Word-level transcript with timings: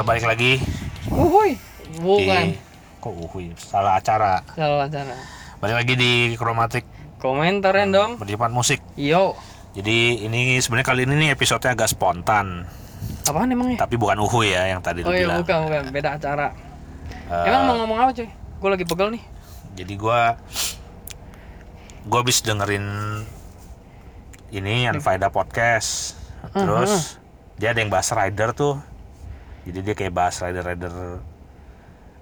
Ya 0.00 0.08
balik 0.08 0.24
lagi 0.24 0.56
Uhuy. 1.12 1.60
Bukan. 2.00 2.44
di 2.48 2.56
kok 3.04 3.12
uhuy 3.12 3.52
salah 3.52 4.00
acara. 4.00 4.40
Salah 4.56 4.88
cara. 4.88 5.12
Balik 5.60 5.76
lagi 5.76 5.92
di 5.92 6.12
Chromatic 6.40 6.88
Komentar 7.20 7.76
random. 7.76 8.16
Berlipat 8.16 8.48
Musik. 8.48 8.80
Yo. 8.96 9.36
Jadi 9.76 10.24
ini 10.24 10.56
sebenarnya 10.56 10.88
kali 10.88 11.04
ini 11.04 11.20
nih 11.20 11.28
episode-nya 11.36 11.76
agak 11.76 11.92
spontan, 11.92 12.64
Apaan 13.28 13.52
emangnya? 13.52 13.76
tapi 13.76 14.00
bukan 14.00 14.24
uhuy 14.24 14.56
ya 14.56 14.72
yang 14.72 14.80
tadi 14.80 15.04
Oh 15.04 15.12
iya 15.12 15.28
bilang. 15.28 15.44
bukan 15.44 15.68
bukan 15.68 15.82
beda 15.92 16.16
acara. 16.16 16.48
Eh, 17.28 17.44
Emang 17.44 17.62
mau 17.68 17.76
ngomong 17.84 17.98
apa 18.00 18.16
cuy? 18.16 18.28
Gue 18.56 18.70
lagi 18.72 18.84
pegel 18.88 19.20
nih. 19.20 19.22
Jadi 19.84 19.94
gua 20.00 20.40
gua 22.08 22.24
habis 22.24 22.40
dengerin 22.40 22.88
ini 24.48 24.88
Anfaida 24.88 25.28
podcast. 25.28 26.16
Terus 26.56 27.20
dia 27.60 27.76
ada 27.76 27.84
yang 27.84 27.92
bahas 27.92 28.08
rider 28.08 28.56
tuh. 28.56 28.80
Jadi 29.62 29.78
dia 29.80 29.94
kayak 29.94 30.10
bahas 30.10 30.36
rider-rider 30.36 31.20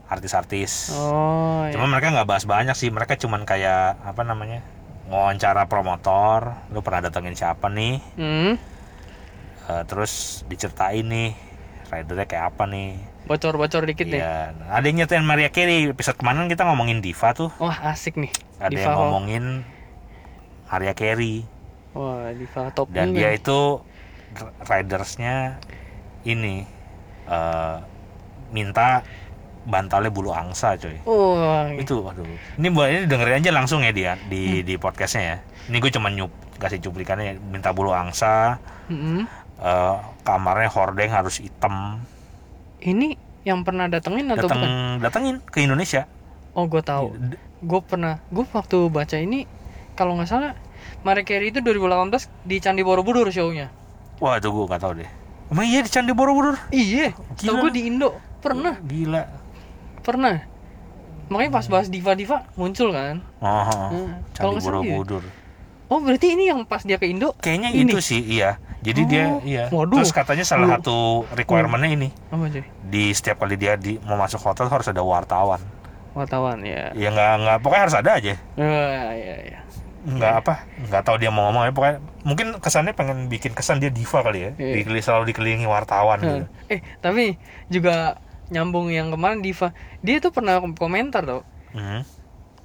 artis-artis. 0.06 0.96
Oh 0.96 1.64
iya. 1.64 1.76
Cuma 1.76 1.86
mereka 1.86 2.10
nggak 2.10 2.26
bahas 2.26 2.44
banyak 2.44 2.72
sih, 2.72 2.88
mereka 2.88 3.14
cuman 3.14 3.44
kayak 3.44 4.00
apa 4.00 4.22
namanya 4.22 4.64
wawancara 5.06 5.64
promotor, 5.64 6.52
lu 6.68 6.80
pernah 6.80 7.04
datengin 7.04 7.32
siapa 7.32 7.68
nih, 7.68 8.00
Hmm. 8.14 8.54
Eh, 9.68 9.82
terus 9.84 10.12
diceritain 10.44 11.04
nih 11.04 11.36
ridernya 11.88 12.24
kayak 12.24 12.44
apa 12.50 12.64
nih. 12.64 12.96
Bocor-bocor 13.24 13.84
dikit 13.84 14.08
deh. 14.08 14.16
Iya, 14.16 14.56
ada 14.64 14.80
yang 14.82 14.96
nyetain 14.98 15.20
Maria 15.20 15.48
Carey 15.48 15.84
episode 15.86 16.16
kemarin 16.16 16.48
kita 16.48 16.64
ngomongin 16.64 17.00
diva 17.00 17.32
tuh, 17.32 17.52
Wah 17.58 17.76
asik 17.86 18.16
nih. 18.16 18.32
ada 18.56 18.72
Diva 18.72 18.80
yang 18.82 18.96
ngomongin 18.98 19.44
Maria 20.66 20.92
Carey 20.92 21.44
Wah 21.92 22.32
Diva 22.32 22.72
top 22.72 22.88
dan 22.88 23.12
dia 23.12 23.30
itu 23.30 23.80
r- 24.34 24.52
ridersnya 24.66 25.60
ini 26.22 26.64
eh, 27.28 27.76
minta 28.48 29.04
bantalnya 29.62 30.08
bulu 30.08 30.32
angsa 30.32 30.74
coy. 30.74 30.96
Wah. 31.04 31.68
itu 31.76 32.00
aduh 32.00 32.24
ini 32.56 32.68
buat 32.68 32.88
ini 32.88 33.00
dengerin 33.04 33.38
aja 33.38 33.50
langsung 33.52 33.80
ya 33.80 33.92
dia 33.92 34.12
Hmm. 34.16 34.24
di 34.26 34.64
di 34.64 34.74
podcastnya 34.74 35.22
ya 35.22 35.36
ini 35.68 35.76
gue 35.76 35.92
cuma 35.92 36.08
nyup 36.08 36.32
kasih 36.56 36.80
cuplikannya 36.80 37.36
minta 37.44 37.70
bulu 37.70 37.92
angsa 37.92 38.56
Mm-mm. 38.88 39.28
eh, 39.58 39.96
kamarnya 40.22 40.68
hordeng 40.68 41.08
harus 41.08 41.38
hitam 41.38 42.00
Ini 42.78 43.14
yang 43.42 43.60
pernah 43.60 43.86
datengin 43.86 44.26
atau 44.28 44.46
datang 44.46 44.60
bukan? 44.60 44.72
datengin 44.98 45.36
ke 45.44 45.60
Indonesia 45.60 46.08
Oh 46.50 46.64
gue 46.64 46.80
tahu. 46.80 47.14
Gue 47.60 47.80
pernah. 47.80 48.18
Gue 48.28 48.42
waktu 48.48 48.88
baca 48.88 49.14
ini 49.14 49.46
kalau 49.94 50.14
nggak 50.14 50.26
salah 50.26 50.52
Maria 51.00 51.22
Carey 51.22 51.50
itu 51.50 51.60
2018 51.60 52.10
di 52.42 52.56
Candi 52.58 52.82
Borobudur 52.82 53.28
show-nya. 53.28 53.70
wah 54.16 54.34
itu 54.34 54.48
gue 54.48 54.64
gak 54.64 54.80
tahu 54.80 54.92
deh 54.98 55.10
emang 55.48 55.64
iya 55.64 55.80
di 55.80 55.88
Candi 55.88 56.12
Borobudur 56.12 56.56
Iya. 56.68 57.12
Tahu 57.34 57.54
gue 57.60 57.72
di 57.72 57.82
Indo 57.84 58.12
pernah. 58.38 58.76
gila 58.78 59.24
Pernah. 60.00 60.40
Makanya 61.28 61.50
pas 61.52 61.66
bahas 61.66 61.86
diva-diva 61.86 62.48
muncul 62.54 62.88
kan. 62.88 63.20
oh, 63.38 63.48
Hmm, 63.86 64.08
Candi 64.30 64.34
kalau 64.34 64.50
nggak 64.50 64.62
salah 64.62 64.80
iya. 64.80 64.92
Borobudur 64.92 65.22
Oh 65.88 65.98
berarti 65.98 66.26
ini 66.30 66.44
yang 66.46 66.62
pas 66.62 66.80
dia 66.80 66.96
ke 66.96 67.06
Indo? 67.06 67.32
kayaknya 67.34 67.72
Ini? 67.72 67.88
itu 67.88 67.98
sih 67.98 68.20
iya 68.20 68.60
jadi 68.78 69.00
dia 69.02 69.24
Oh, 69.26 69.40
iya 69.42 69.64
waduh. 69.68 69.98
terus 69.98 70.12
katanya 70.12 70.44
salah 70.44 70.68
Waduh. 70.68 70.84
satu 70.84 70.96
requirementnya 71.32 71.90
ini 71.90 72.08
Apa 72.26 72.44
cuy? 72.46 72.64
di 72.84 73.08
setiap 73.10 73.40
kali 73.40 73.56
dia 73.56 73.74
di 73.74 73.96
mau 74.00 74.14
masuk 74.14 74.38
hotel 74.38 74.68
harus 74.68 74.84
ada 74.84 75.00
wartawan 75.00 75.58
Wartawan 76.12 76.60
ya. 76.60 76.92
ya 76.92 77.08
nggak 77.08 77.32
nggak 77.38 77.56
pokoknya 77.58 77.82
harus 77.82 77.96
ada 77.96 78.10
aja 78.14 78.34
Wah, 78.54 79.10
iya 79.10 79.34
iya. 79.44 79.58
Nggak 79.98 80.34
apa 80.38 80.54
nggak 80.84 81.02
tahu 81.02 81.16
dia 81.16 81.28
mau 81.28 81.50
ngomong 81.50 81.66
ya 81.66 81.72
pokoknya 81.72 81.96
mungkin 82.22 82.46
kesannya 82.56 82.92
pengen 82.92 83.26
bikin 83.26 83.50
kesan 83.50 83.78
dia 83.78 83.90
diva 83.90 84.20
kali 84.20 84.38
ya 84.40 84.50
Iya. 84.54 84.74
Dikeli- 84.78 85.02
selalu 85.02 85.24
dikelilingi 85.30 85.66
wartawan 85.66 86.18
gitu. 86.20 86.44
Eh 86.68 86.80
tapi 86.98 87.34
juga 87.66 88.16
nyambung 88.48 88.88
yang 88.88 89.10
kemarin 89.10 89.42
diva. 89.42 89.74
Dia 89.98 90.18
tuh 90.18 90.30
pernah 90.30 90.56
komentar 90.72 91.20
tau. 91.22 91.42
Mhm. 91.72 92.00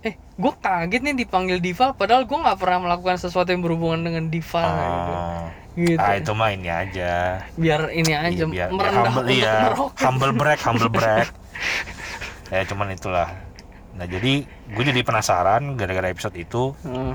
Eh, 0.04 0.16
gue 0.16 0.54
kaget 0.58 1.00
nih 1.02 1.16
dipanggil 1.18 1.58
diva, 1.58 1.92
padahal 1.92 2.24
gue 2.24 2.36
nggak 2.36 2.56
pernah 2.56 2.80
melakukan 2.84 3.16
sesuatu 3.16 3.50
yang 3.50 3.64
berhubungan 3.64 4.04
dengan 4.04 4.28
diva. 4.28 4.64
Oh. 4.64 5.44
gitu. 5.74 5.98
ah 5.98 6.14
itu 6.14 6.32
mah 6.32 6.54
ini 6.54 6.70
aja 6.70 7.42
Biar 7.58 7.90
ini 7.90 8.14
aja 8.14 8.46
Iya, 8.46 8.46
biar, 8.46 8.70
biar 8.70 8.78
merendah 8.78 9.02
humble 9.02 9.26
untuk 9.26 9.34
iya 9.34 9.56
humble 9.74 10.34
brag 10.38 10.60
humble 10.62 10.92
brag 10.92 11.28
ya 12.54 12.62
cuman 12.64 12.94
itulah 12.94 13.30
nah 13.94 14.06
jadi 14.06 14.34
gue 14.46 14.84
jadi 14.84 15.02
penasaran 15.02 15.74
gara-gara 15.74 16.08
episode 16.08 16.34
itu 16.34 16.74
Hmm. 16.81 17.14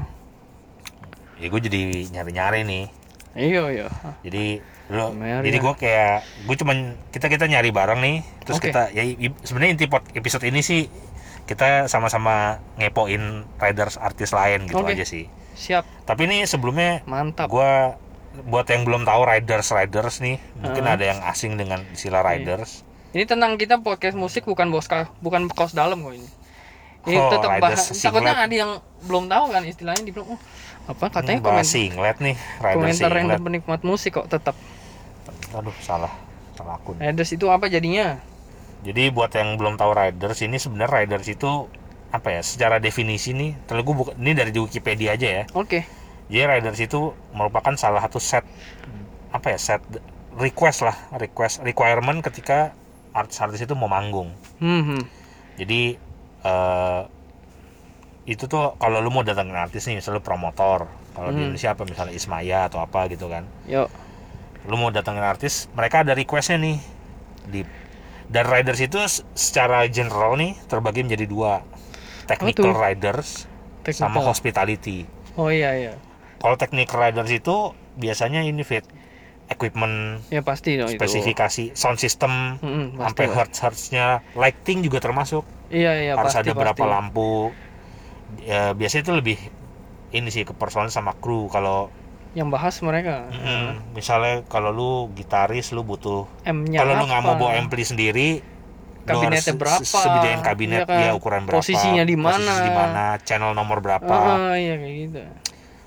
ya 1.36 1.46
gue 1.46 1.60
jadi 1.60 1.80
nyari-nyari 2.10 2.62
nih 2.62 2.86
Iya 3.34 3.62
iya. 3.70 3.86
jadi 4.20 4.58
lo 4.88 5.12
jadi 5.14 5.58
gue 5.58 5.74
kayak 5.76 6.14
gue 6.44 6.56
cuman 6.56 6.76
kita 7.08 7.28
kita 7.28 7.44
nyari 7.44 7.68
bareng 7.68 8.00
nih 8.00 8.16
terus 8.42 8.56
Oke. 8.56 8.68
kita 8.68 8.88
ya 8.90 9.04
sebenarnya 9.42 9.72
inti 9.74 9.86
pod- 9.86 10.08
episode 10.12 10.42
ini 10.42 10.58
sih 10.58 10.88
kita 11.44 11.86
sama-sama 11.86 12.58
ngepoin 12.76 13.20
riders 13.56 13.96
artis 13.96 14.32
lain 14.32 14.64
gitu 14.64 14.80
Oke. 14.80 14.94
aja 14.94 15.04
sih 15.04 15.28
Siap, 15.54 16.06
tapi 16.06 16.24
ini 16.24 16.46
sebelumnya 16.46 17.02
mantap. 17.04 17.50
gue 17.50 17.72
buat 18.44 18.64
yang 18.64 18.86
belum 18.86 19.02
tahu 19.02 19.26
riders 19.26 19.68
riders 19.68 20.22
nih 20.22 20.38
mungkin 20.56 20.86
Heeh. 20.86 20.94
ada 20.94 21.04
yang 21.04 21.20
asing 21.26 21.54
dengan 21.54 21.82
istilah 21.90 22.22
Iya. 22.22 22.28
riders 22.32 22.86
Ini 23.08 23.24
tentang 23.24 23.56
kita 23.56 23.80
podcast 23.80 24.14
musik 24.14 24.44
bukan 24.44 24.68
bos 24.68 24.84
bukan 25.18 25.48
kos 25.48 25.72
dalam 25.72 25.98
kok 25.98 26.12
ini. 26.12 26.28
Ini 27.06 27.16
Oh, 27.16 27.30
tetap 27.30 27.50
bahas. 27.62 27.82
Takutnya 27.94 28.34
ada 28.34 28.54
yang 28.54 28.72
belum 29.06 29.30
tahu 29.30 29.44
kan 29.54 29.62
istilahnya 29.62 30.02
dibilang 30.02 30.34
oh, 30.34 30.40
apa 30.88 31.04
katanya 31.12 31.38
Hmm, 31.38 31.46
komen, 31.46 31.56
bahas 31.60 31.68
singlet 31.68 32.16
nih 32.18 32.36
riders 32.58 32.74
komentar 32.74 32.96
singlet 33.12 33.16
random 33.22 33.40
penikmat 33.44 33.80
musik 33.84 34.10
kok 34.18 34.26
tetap. 34.26 34.56
aduh 35.48 35.72
salah 35.80 36.12
salah 36.52 36.76
akun 36.76 36.96
Riders 36.98 37.30
itu 37.32 37.46
apa 37.48 37.70
jadinya? 37.70 38.18
Jadi 38.82 39.10
buat 39.10 39.30
yang 39.32 39.58
belum 39.58 39.74
tahu 39.74 39.90
riders 39.90 40.38
ini 40.42 40.56
sebenarnya 40.56 41.04
riders 41.04 41.28
itu 41.28 41.66
apa 42.10 42.28
ya? 42.34 42.40
Secara 42.42 42.78
definisi 42.78 43.34
nih, 43.34 43.54
terlalu 43.66 43.82
gue 43.84 43.94
buka, 44.00 44.12
ini 44.16 44.32
dari 44.32 44.50
di 44.54 44.60
Wikipedia 44.60 45.14
aja 45.18 45.28
ya. 45.28 45.44
Oke. 45.54 45.82
Jadi 46.28 46.44
riders 46.44 46.80
itu 46.80 47.10
merupakan 47.32 47.72
salah 47.74 48.02
satu 48.04 48.18
set 48.18 48.44
apa 49.30 49.46
ya? 49.54 49.58
Set 49.58 49.82
request 50.36 50.86
lah, 50.86 50.96
request 51.16 51.60
requirement 51.62 52.22
ketika 52.22 52.72
artis-artis 53.12 53.64
itu 53.64 53.74
mau 53.74 53.90
manggung. 53.90 54.30
Hmm, 54.62 54.82
hmm. 54.84 55.02
Jadi 55.58 55.98
eh 56.42 57.02
itu 58.28 58.44
tuh 58.44 58.76
kalau 58.76 59.00
lu 59.00 59.08
mau 59.08 59.24
datangin 59.24 59.56
artis 59.56 59.88
nih, 59.88 59.98
misalnya 59.98 60.20
promotor, 60.20 60.84
kalau 61.16 61.32
di 61.32 61.40
Hmm. 61.40 61.44
Indonesia 61.48 61.72
apa 61.72 61.82
misalnya 61.82 62.12
Ismaya 62.12 62.68
atau 62.68 62.78
apa 62.78 63.08
gitu 63.08 63.26
kan. 63.26 63.44
Yuk. 63.64 63.88
lu 64.68 64.76
mau 64.76 64.92
datangin 64.92 65.24
artis 65.24 65.64
mereka 65.72 66.04
ada 66.04 66.12
requestnya 66.12 66.60
nih 66.60 66.76
di 67.46 67.64
dan 68.28 68.44
riders 68.44 68.76
itu 68.78 69.00
secara 69.32 69.88
general 69.88 70.36
nih 70.36 70.60
terbagi 70.68 71.00
menjadi 71.00 71.24
dua 71.24 71.64
technical 72.28 72.68
tuh? 72.68 72.76
riders 72.76 73.48
sama 73.88 74.20
Technical. 74.20 74.28
hospitality 74.28 74.98
Oh 75.40 75.48
iya 75.48 75.72
iya. 75.72 75.94
kalau 76.36 76.60
technical 76.60 77.00
riders 77.00 77.32
itu 77.32 77.72
biasanya 77.96 78.44
ini 78.44 78.60
fit 78.60 78.84
equipment 79.48 80.22
Ya 80.28 80.44
pasti 80.44 80.76
dong 80.76 80.92
itu. 80.92 81.00
spesifikasi 81.00 81.72
sound 81.72 81.98
system 81.98 82.60
Hmm, 82.60 82.94
sampai 82.96 83.26
hertz 83.26 83.58
hertznya 83.60 84.20
lighting 84.36 84.84
juga 84.84 85.00
termasuk 85.00 85.42
Iya 85.68 85.92
iya 86.00 86.12
harus 86.16 86.32
pasti 86.32 86.48
ada 86.48 86.52
berapa 86.56 86.76
pasti. 86.76 86.92
lampu 86.92 87.30
ya, 88.40 88.72
biasanya 88.72 89.02
itu 89.04 89.12
lebih 89.16 89.38
ini 90.10 90.28
sih 90.28 90.44
ke 90.44 90.52
personal 90.56 90.88
sama 90.88 91.12
kru 91.16 91.48
kalau 91.48 91.88
Yang 92.36 92.48
bahas 92.52 92.74
mereka. 92.84 93.28
mm, 93.28 93.96
misalnya 93.96 94.44
kalau 94.52 94.70
lu 94.72 94.92
gitaris 95.16 95.72
lu 95.72 95.80
butuh 95.82 96.28
M-nya 96.44 96.80
kalau 96.80 96.92
lu 96.96 97.04
nggak 97.08 97.22
mau 97.24 97.34
bawa 97.36 97.56
ampli 97.56 97.84
sendiri 97.84 98.44
Kabinetnya 99.08 99.56
berapa? 99.56 99.80
se- 99.80 100.04
Sediain 100.04 100.44
kabinet 100.44 100.84
Iya 100.84 100.92
kan? 100.92 101.00
ya 101.00 101.10
ukuran 101.16 101.48
berapa 101.48 101.64
Posisinya 101.64 102.04
di 102.04 102.12
mana? 102.12 102.36
posisi 102.36 102.60
di 102.60 102.72
mana 102.76 103.04
channel 103.24 103.56
nomor 103.56 103.80
berapa 103.80 104.04
Ah, 104.12 104.52
iya 104.60 104.76
kayak 104.76 104.94
gitu. 105.08 105.20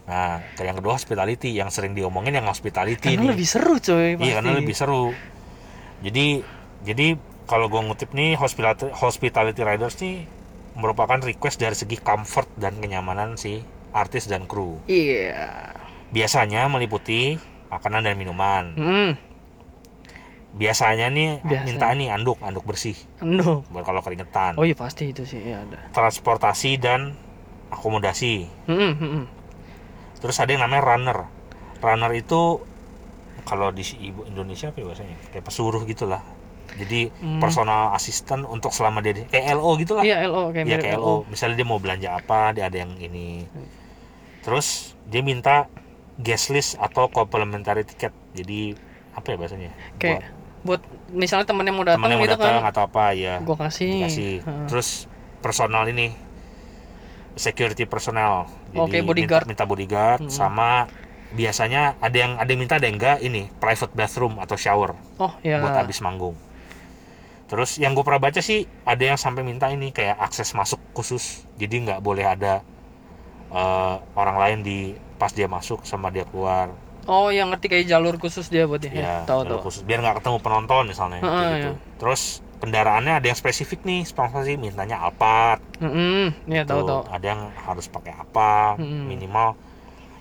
Nah 0.01 0.29
yang 0.57 0.75
kedua 0.75 0.93
hospitality 0.93 1.51
yang 1.51 1.69
sering 1.69 1.93
diomongin 1.93 2.33
yang 2.33 2.45
hospitality 2.45 3.13
Karena 3.13 3.21
nih 3.21 3.29
lebih 3.31 3.47
seru 3.47 3.75
coy 3.75 4.07
pasti. 4.13 4.23
iya 4.23 4.33
karena 4.35 4.51
lebih 4.53 4.73
seru 4.73 5.13
jadi 6.01 6.41
jadi 6.81 7.05
kalau 7.45 7.67
gue 7.67 7.79
ngutip 7.79 8.09
nih 8.11 8.33
hospitality 8.33 8.89
hospitality 8.91 9.61
riders 9.61 9.95
nih 9.97 10.25
merupakan 10.73 11.19
request 11.19 11.57
dari 11.57 11.75
segi 11.75 11.97
comfort 11.97 12.49
dan 12.55 12.75
kenyamanan 12.75 13.35
si 13.35 13.61
artis 13.91 14.25
dan 14.25 14.45
kru 14.45 14.81
Iya. 14.85 15.69
biasanya 16.09 16.65
meliputi 16.65 17.37
makanan 17.67 18.01
dan 18.01 18.15
minuman 18.15 18.65
Hmm. 18.73 19.11
biasanya 20.51 21.07
nih 21.07 21.39
Biasa. 21.39 21.63
minta 21.63 21.87
nih 21.89 22.07
anduk 22.09 22.41
anduk 22.41 22.63
bersih 22.63 22.95
Aduh. 23.19 23.63
buat 23.65 23.83
kalau 23.83 23.99
keringetan 23.99 24.55
Oh 24.55 24.63
iya 24.63 24.73
pasti 24.73 25.07
itu 25.07 25.23
sih 25.23 25.39
ya 25.41 25.61
ada. 25.61 25.79
transportasi 25.91 26.75
dan 26.75 27.15
akomodasi. 27.69 28.51
Hmm, 28.67 28.75
hmm, 28.91 28.95
hmm. 28.99 29.25
Terus 30.21 30.37
ada 30.37 30.49
yang 30.49 30.61
namanya 30.61 30.83
runner. 30.87 31.17
Runner 31.79 32.11
itu 32.13 32.61
kalau 33.41 33.69
di 33.69 33.81
ibu 33.81 34.23
Indonesia 34.23 34.69
apa 34.69 34.77
ya 34.77 34.85
bahasanya? 34.85 35.17
Kayak 35.29 35.43
pesuruh 35.43 35.81
gitulah. 35.83 36.21
Jadi 36.71 37.11
Hmm. 37.11 37.41
personal 37.41 37.91
assistant 37.91 38.45
untuk 38.45 38.71
selama 38.71 39.01
dia 39.01 39.11
di- 39.13 39.27
kayak 39.27 39.51
LO 39.51 39.75
gitulah. 39.75 40.01
Iya 40.01 40.23
LO 40.23 40.53
kayak 40.55 40.65
mirip 40.65 40.83
kayak 40.83 40.95
LO. 40.95 41.15
Misalnya 41.25 41.55
dia 41.57 41.67
mau 41.67 41.77
belanja 41.77 42.09
apa, 42.13 42.53
dia 42.53 42.65
ada 42.65 42.77
yang 42.77 42.95
ini. 42.95 43.43
Terus 44.41 44.67
dia 45.03 45.21
minta 45.21 45.67
guest 46.15 46.49
list 46.49 46.77
atau 46.77 47.07
complimentary 47.07 47.83
ticket. 47.83 48.13
Jadi 48.31 48.77
apa 49.11 49.27
ya 49.27 49.35
bahasanya? 49.35 49.71
Kayak 49.97 50.21
Buat 50.21 50.29
buat 50.61 50.81
misalnya 51.11 51.43
temennya 51.43 51.73
mau 51.73 51.81
datang 51.81 51.97
temennya 51.97 52.15
mau 52.15 52.23
gitu 52.23 52.37
datang 52.37 52.53
kan 52.55 52.69
atau 52.69 52.81
apa 52.85 53.03
ya 53.11 53.41
gue 53.41 53.57
kasih 53.57 53.89
dikasih 53.97 54.33
Heeh. 54.39 54.65
terus 54.69 55.09
personal 55.41 55.89
ini 55.89 56.13
security 57.35 57.87
personal 57.87 58.47
Oke, 58.75 58.99
Jadi 58.99 59.07
bodyguard. 59.07 59.45
minta, 59.47 59.63
minta 59.63 59.69
bodyguard 59.69 60.19
Mm-mm. 60.27 60.33
sama 60.33 60.87
biasanya 61.31 61.95
ada 62.03 62.17
yang 62.17 62.31
ada 62.35 62.49
yang 62.51 62.59
minta 62.59 62.75
ada 62.75 62.87
yang 62.87 62.99
enggak. 62.99 63.17
Ini 63.23 63.47
private 63.59 63.93
bathroom 63.95 64.35
atau 64.39 64.55
shower 64.59 64.95
oh 65.17 65.31
ya 65.43 65.59
buat 65.63 65.75
habis 65.75 66.03
manggung. 66.03 66.35
Terus 67.47 67.75
yang 67.79 67.91
gue 67.91 68.03
pernah 68.03 68.19
baca 68.19 68.39
sih 68.39 68.63
ada 68.87 69.03
yang 69.03 69.19
sampai 69.19 69.43
minta 69.43 69.67
ini 69.67 69.91
kayak 69.91 70.15
akses 70.19 70.55
masuk 70.55 70.79
khusus. 70.95 71.43
Jadi 71.59 71.83
nggak 71.87 71.99
boleh 71.99 72.23
ada 72.23 72.63
eh, 73.51 73.95
orang 74.15 74.37
lain 74.39 74.57
di 74.63 74.79
pas 75.19 75.31
dia 75.31 75.47
masuk 75.51 75.83
sama 75.83 76.11
dia 76.11 76.23
keluar. 76.27 76.71
Oh 77.09 77.27
yang 77.33 77.49
ngerti 77.51 77.67
kayak 77.67 77.85
jalur 77.89 78.15
khusus 78.15 78.47
dia 78.47 78.69
buat 78.69 78.79
dia 78.79 78.93
ya 78.93 79.15
tahu 79.27 79.43
jalur 79.43 79.59
tahu. 79.59 79.67
khusus. 79.67 79.81
Biar 79.83 79.99
nggak 79.99 80.23
ketemu 80.23 80.37
penonton 80.39 80.83
misalnya 80.87 81.19
kayak 81.19 81.31
gitu. 81.59 81.71
iya. 81.71 81.97
terus 81.99 82.21
kendaraannya 82.61 83.17
ada 83.17 83.25
yang 83.25 83.35
spesifik 83.35 83.81
nih 83.81 84.05
sponsor 84.05 84.45
sih 84.45 84.55
mintanya 84.55 85.01
Alphard. 85.01 85.59
Mm-mm, 85.81 86.45
ya 86.45 86.61
tahu 86.61 86.85
tahu. 86.85 87.01
Ada 87.09 87.25
yang 87.25 87.41
harus 87.57 87.89
pakai 87.89 88.13
apa 88.13 88.77
Mm-mm. 88.77 89.09
minimal. 89.09 89.57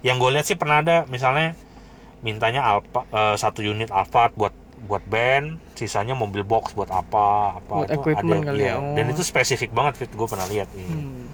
Yang 0.00 0.16
gue 0.16 0.30
lihat 0.32 0.46
sih 0.48 0.56
pernah 0.56 0.80
ada 0.80 1.04
misalnya 1.12 1.52
mintanya 2.24 2.64
Alfa 2.64 3.04
eh, 3.12 3.36
satu 3.36 3.60
unit 3.60 3.92
Alphard 3.92 4.32
buat 4.36 4.56
buat 4.80 5.04
band 5.04 5.60
sisanya 5.76 6.16
mobil 6.16 6.40
box 6.40 6.72
buat 6.72 6.88
apa 6.88 7.60
apa 7.60 7.84
Buat 7.84 7.92
itu 7.92 8.00
equipment 8.00 8.40
ada 8.40 8.48
kali 8.48 8.62
iya. 8.64 8.72
ya, 8.72 8.80
oh. 8.80 8.96
dan 8.96 9.04
itu 9.12 9.20
spesifik 9.20 9.76
banget 9.76 10.00
fit 10.00 10.08
gue 10.08 10.24
pernah 10.24 10.48
lihat 10.48 10.72
ini 10.72 10.88
Hmm. 10.88 11.28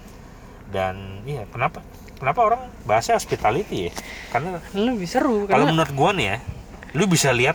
dan 0.74 1.22
iya 1.22 1.46
kenapa 1.54 1.78
kenapa 2.18 2.40
orang 2.42 2.62
bahasnya 2.82 3.14
hospitality 3.14 3.90
ya? 3.90 3.92
Karena 4.34 4.58
lebih 4.74 5.06
seru 5.06 5.46
kalau 5.46 5.62
karena 5.62 5.64
menurut 5.70 5.92
gue 5.94 6.10
nih 6.18 6.26
ya 6.26 6.36
lu 6.98 7.04
bisa 7.06 7.30
lihat 7.30 7.54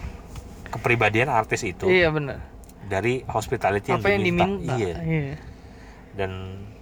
kepribadian 0.71 1.27
artis 1.27 1.67
itu. 1.67 1.91
Iya 1.91 2.07
benar 2.15 2.50
dari 2.81 3.21
hospitality 3.25 3.91
yang 3.91 4.01
apa 4.01 4.09
yang 4.09 4.23
diminta. 4.23 4.45
diminta 4.47 4.75
iya 4.75 4.93
iya 5.01 5.35
dan 6.11 6.31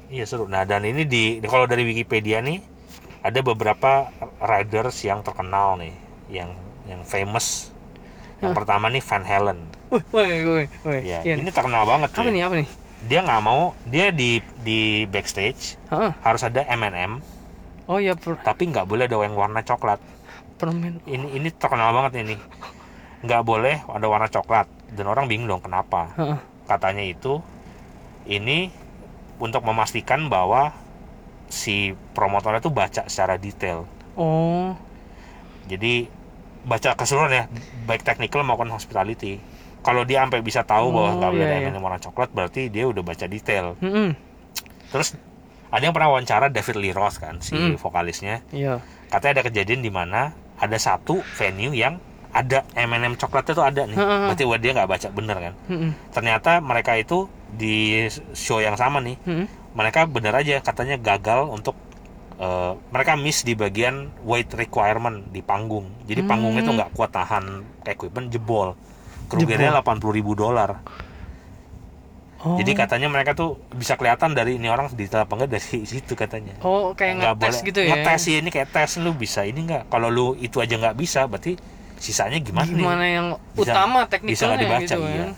iya 0.10 0.24
seru. 0.26 0.46
Nah 0.46 0.64
dan 0.64 0.82
ini 0.84 1.06
di 1.06 1.24
kalau 1.44 1.66
dari 1.66 1.84
Wikipedia 1.84 2.42
nih 2.42 2.60
ada 3.20 3.40
beberapa 3.40 4.10
riders 4.40 5.04
yang 5.04 5.20
terkenal 5.22 5.76
nih, 5.76 5.94
yang 6.32 6.50
yang 6.86 7.02
famous. 7.04 7.70
Yang 8.40 8.52
Hah? 8.52 8.58
pertama 8.58 8.88
nih 8.88 9.04
Van 9.04 9.24
Halen. 9.24 9.60
wih 9.90 10.04
wih 10.14 10.68
wih 10.86 11.02
Ya, 11.04 11.20
iya 11.22 11.36
ini 11.36 11.50
terkenal 11.50 11.84
banget. 11.84 12.10
apa 12.10 12.22
cuy. 12.22 12.32
nih 12.32 12.44
apa 12.46 12.56
nih 12.58 12.70
Dia 13.00 13.20
nggak 13.24 13.42
mau 13.42 13.72
dia 13.84 14.12
di 14.12 14.38
di 14.60 14.80
backstage 15.06 15.80
Hah? 15.88 16.12
harus 16.20 16.44
ada 16.44 16.64
M&M, 16.68 17.24
oh 17.86 17.96
ya 17.98 18.12
per 18.14 18.36
tapi 18.40 18.68
nggak 18.68 18.84
boleh 18.84 19.08
ada 19.08 19.20
yang 19.20 19.36
warna 19.36 19.60
coklat. 19.62 20.00
permen 20.56 21.00
Ini 21.06 21.28
ini 21.34 21.48
terkenal 21.52 21.92
banget 21.92 22.24
ini. 22.24 22.36
Nggak 23.24 23.42
boleh 23.44 23.76
ada 23.88 24.08
warna 24.08 24.28
coklat. 24.28 24.68
Dan 24.92 25.06
orang 25.06 25.26
bingung 25.26 25.48
dong 25.48 25.62
kenapa. 25.62 26.14
Heeh. 26.16 26.40
katanya 26.66 27.02
itu 27.02 27.42
ini 28.24 28.70
untuk 29.38 29.66
memastikan 29.66 30.30
bahwa 30.30 30.70
si 31.48 31.98
promotornya 32.14 32.60
tuh 32.60 32.70
baca 32.70 33.06
secara 33.06 33.36
detail. 33.36 33.90
oh 34.14 34.78
Jadi 35.66 36.06
baca 36.62 36.94
keseluruhan 36.94 37.32
ya, 37.32 37.44
baik 37.86 38.02
technical 38.04 38.42
maupun 38.42 38.70
hospitality. 38.70 39.42
Kalau 39.80 40.04
dia 40.04 40.22
sampai 40.22 40.42
bisa 40.42 40.62
tahu 40.62 40.92
bahwa 40.92 41.10
Oh, 41.10 41.18
nggak 41.18 41.32
boleh 41.32 41.42
iya, 41.42 41.52
ada 41.52 41.60
iya. 41.60 41.70
M&M 41.70 41.80
warna 41.80 41.98
coklat, 41.98 42.30
berarti 42.30 42.68
dia 42.68 42.86
udah 42.86 43.00
baca 43.00 43.26
detail. 43.26 43.74
Mm-mm. 43.80 44.14
Terus 44.90 45.16
ada 45.70 45.82
yang 45.82 45.94
pernah 45.94 46.12
wawancara 46.12 46.50
David 46.50 46.78
Lee 46.78 46.92
Roth 46.92 47.18
kan, 47.18 47.40
si 47.40 47.54
Hmm. 47.54 47.78
vokalisnya. 47.78 48.46
iya 48.50 48.78
Katanya 49.08 49.40
ada 49.40 49.48
kejadian 49.48 49.80
di 49.80 49.90
mana 49.90 50.34
ada 50.56 50.76
satu 50.76 51.22
venue 51.34 51.72
yang 51.72 51.98
ada 52.32 52.62
M&M 52.74 53.14
coklatnya 53.16 53.54
tuh 53.54 53.64
ada 53.64 53.82
nih. 53.84 53.96
Heeh. 53.96 54.22
Berarti 54.28 54.44
wah, 54.44 54.58
dia 54.58 54.72
nggak 54.72 54.86
baca 54.88 55.08
bener 55.10 55.38
kan. 55.40 55.54
Mm-mm. 55.68 55.92
Ternyata 56.10 56.52
mereka 56.60 56.94
itu 56.94 57.26
di 57.50 58.06
show 58.32 58.58
yang 58.58 58.76
sama 58.76 59.00
nih 59.00 59.18
Mm-mm. 59.20 59.50
mereka 59.72 60.06
bener 60.06 60.30
aja 60.32 60.58
katanya 60.60 60.96
gagal 60.96 61.46
untuk 61.46 61.74
eh, 62.36 62.74
mereka 62.88 63.14
miss 63.16 63.42
di 63.42 63.52
bagian 63.52 64.14
weight 64.22 64.54
requirement 64.54 65.26
di 65.28 65.42
panggung 65.42 65.90
jadi 66.04 66.22
Hmm. 66.22 66.30
panggungnya 66.30 66.62
tuh 66.62 66.76
nggak 66.76 66.92
kuat 66.92 67.10
tahan 67.10 67.46
equipment 67.84 68.30
jebol 68.30 68.78
kerugiannya 69.26 69.74
80 69.76 69.82
ribu 70.14 70.34
dolar 70.34 70.78
oh 72.40 72.56
jadi 72.56 72.72
katanya 72.78 73.10
mereka 73.10 73.34
tuh 73.34 73.58
bisa 73.72 73.94
kelihatan 73.96 74.32
dari 74.32 74.56
ini 74.56 74.70
orang 74.70 74.88
detail 74.94 75.26
apa 75.26 75.34
enggak 75.36 75.52
dari 75.52 75.66
situ 75.92 76.14
katanya 76.14 76.54
oh 76.62 76.94
kayak 76.94 77.18
Nggak 77.18 77.34
ngetes 77.34 77.50
boleh- 77.52 77.66
gitu 77.66 77.80
ya 77.82 77.90
ngetes 77.92 78.22
ya 78.24 78.38
ini 78.38 78.50
kayak 78.50 78.70
tes 78.70 78.92
lu 78.98 79.12
bisa 79.12 79.42
ini 79.42 79.60
nggak 79.66 79.84
kalau 79.88 80.08
lu 80.08 80.28
itu 80.36 80.58
aja 80.58 80.78
nggak 80.78 80.96
bisa 80.96 81.26
berarti 81.26 81.58
sisanya 82.00 82.40
gimana, 82.40 82.66
gimana 82.66 83.04
nih 83.04 83.14
yang 83.20 83.28
Bisa- 83.54 83.76
utama 83.76 84.00
bisa 84.04 84.12
teknikalnya 84.16 84.48
nggak 84.48 84.62
dibaca 84.64 84.96
gitu 84.96 85.06
iya. 85.06 85.20
kan? 85.22 85.32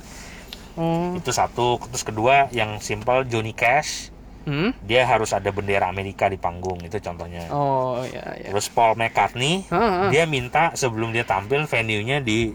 Oh. 0.79 1.19
Itu 1.19 1.31
satu. 1.35 1.67
Terus 1.91 2.03
kedua 2.07 2.47
yang 2.55 2.79
simple 2.79 3.27
Johnny 3.27 3.51
Cash. 3.51 4.13
Hmm? 4.41 4.73
dia 4.81 5.05
harus 5.05 5.37
ada 5.37 5.53
bendera 5.53 5.85
Amerika 5.85 6.25
di 6.25 6.33
panggung 6.33 6.81
itu 6.81 6.97
contohnya. 6.97 7.45
Oh 7.53 8.01
ya 8.01 8.25
ya 8.41 8.49
Terus 8.49 8.73
Paul 8.73 8.97
McCartney 8.97 9.69
dia 10.09 10.25
minta 10.25 10.73
sebelum 10.73 11.13
dia 11.13 11.21
tampil 11.21 11.69
venue-nya 11.69 12.25
di 12.25 12.49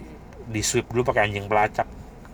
di 0.50 0.61
sweep 0.67 0.91
dulu 0.91 1.06
pakai 1.06 1.31
anjing 1.31 1.47
pelacak. 1.47 1.87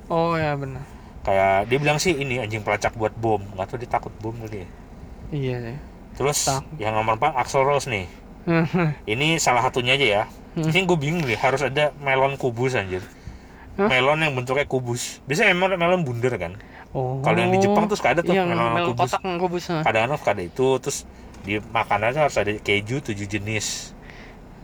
oh 0.08 0.40
ya 0.40 0.56
benar. 0.56 0.80
Kayak 1.20 1.68
dia 1.68 1.78
bilang 1.84 2.00
sih 2.00 2.16
ini 2.16 2.40
anjing 2.40 2.64
pelacak 2.64 2.96
buat 2.96 3.12
bom. 3.12 3.44
Gak 3.60 3.68
tahu 3.68 3.76
dia 3.84 3.92
takut 3.92 4.12
bom 4.24 4.32
kali 4.40 4.64
ya. 4.64 4.68
iya 5.36 5.56
sih 5.60 5.76
Terus 6.16 6.48
yang 6.80 6.96
nomor 6.96 7.20
4 7.20 7.36
Axl 7.36 7.60
Rose 7.60 7.92
nih. 7.92 8.08
Ini 9.04 9.38
salah 9.38 9.62
satunya 9.62 9.94
aja 9.94 10.06
ya. 10.06 10.22
Hmm. 10.52 10.68
Ini 10.68 10.84
gue 10.84 10.98
bingung 10.98 11.22
nih 11.22 11.36
harus 11.36 11.62
ada 11.62 11.94
melon 11.98 12.36
kubus 12.36 12.74
anjir. 12.74 13.00
Hah? 13.74 13.88
Melon 13.88 14.20
yang 14.20 14.32
bentuknya 14.34 14.64
kubus. 14.64 15.24
Biasanya 15.24 15.54
melon 15.54 15.78
melon 15.78 16.02
bundar 16.02 16.34
kan. 16.36 16.58
oh 16.92 17.18
Kalau 17.20 17.38
yang 17.38 17.50
di 17.50 17.58
Jepang 17.58 17.88
tuh 17.88 17.96
suka 17.96 18.12
ada 18.12 18.20
tuh 18.20 18.32
yang 18.32 18.46
melon 18.46 18.74
melon 18.74 18.92
kubus. 18.92 19.08
kotak 19.10 19.22
kubus. 19.38 19.64
Kadang-kadang 19.70 20.18
suka 20.18 20.30
ada 20.30 20.44
itu 20.44 20.66
terus 20.76 20.98
di 21.42 21.58
makanannya 21.58 22.20
harus 22.20 22.36
ada 22.36 22.52
keju 22.52 23.00
tujuh 23.00 23.26
jenis. 23.26 23.96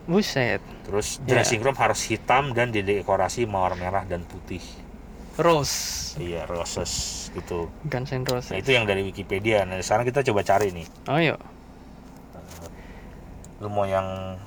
buset 0.04 0.60
Terus 0.84 1.20
Ya. 1.20 1.36
dressing 1.36 1.60
room 1.60 1.76
harus 1.76 2.00
hitam 2.02 2.52
dan 2.52 2.68
didekorasi 2.68 3.44
mawar 3.44 3.72
merah 3.74 4.04
dan 4.04 4.24
putih. 4.24 4.60
rose 5.36 6.16
Iya, 6.18 6.44
roses 6.44 6.90
gitu. 7.30 7.70
Guns 7.84 8.10
N' 8.10 8.24
Roses 8.24 8.50
Nah, 8.50 8.58
itu 8.58 8.72
yang 8.72 8.84
dari 8.84 9.04
Wikipedia. 9.04 9.62
Nah, 9.62 9.78
sekarang 9.78 10.02
kita 10.04 10.24
coba 10.24 10.42
cari 10.42 10.72
nih. 10.72 10.88
ayo 11.06 11.36
Lu 13.58 13.68
mau 13.68 13.82
yang 13.82 14.38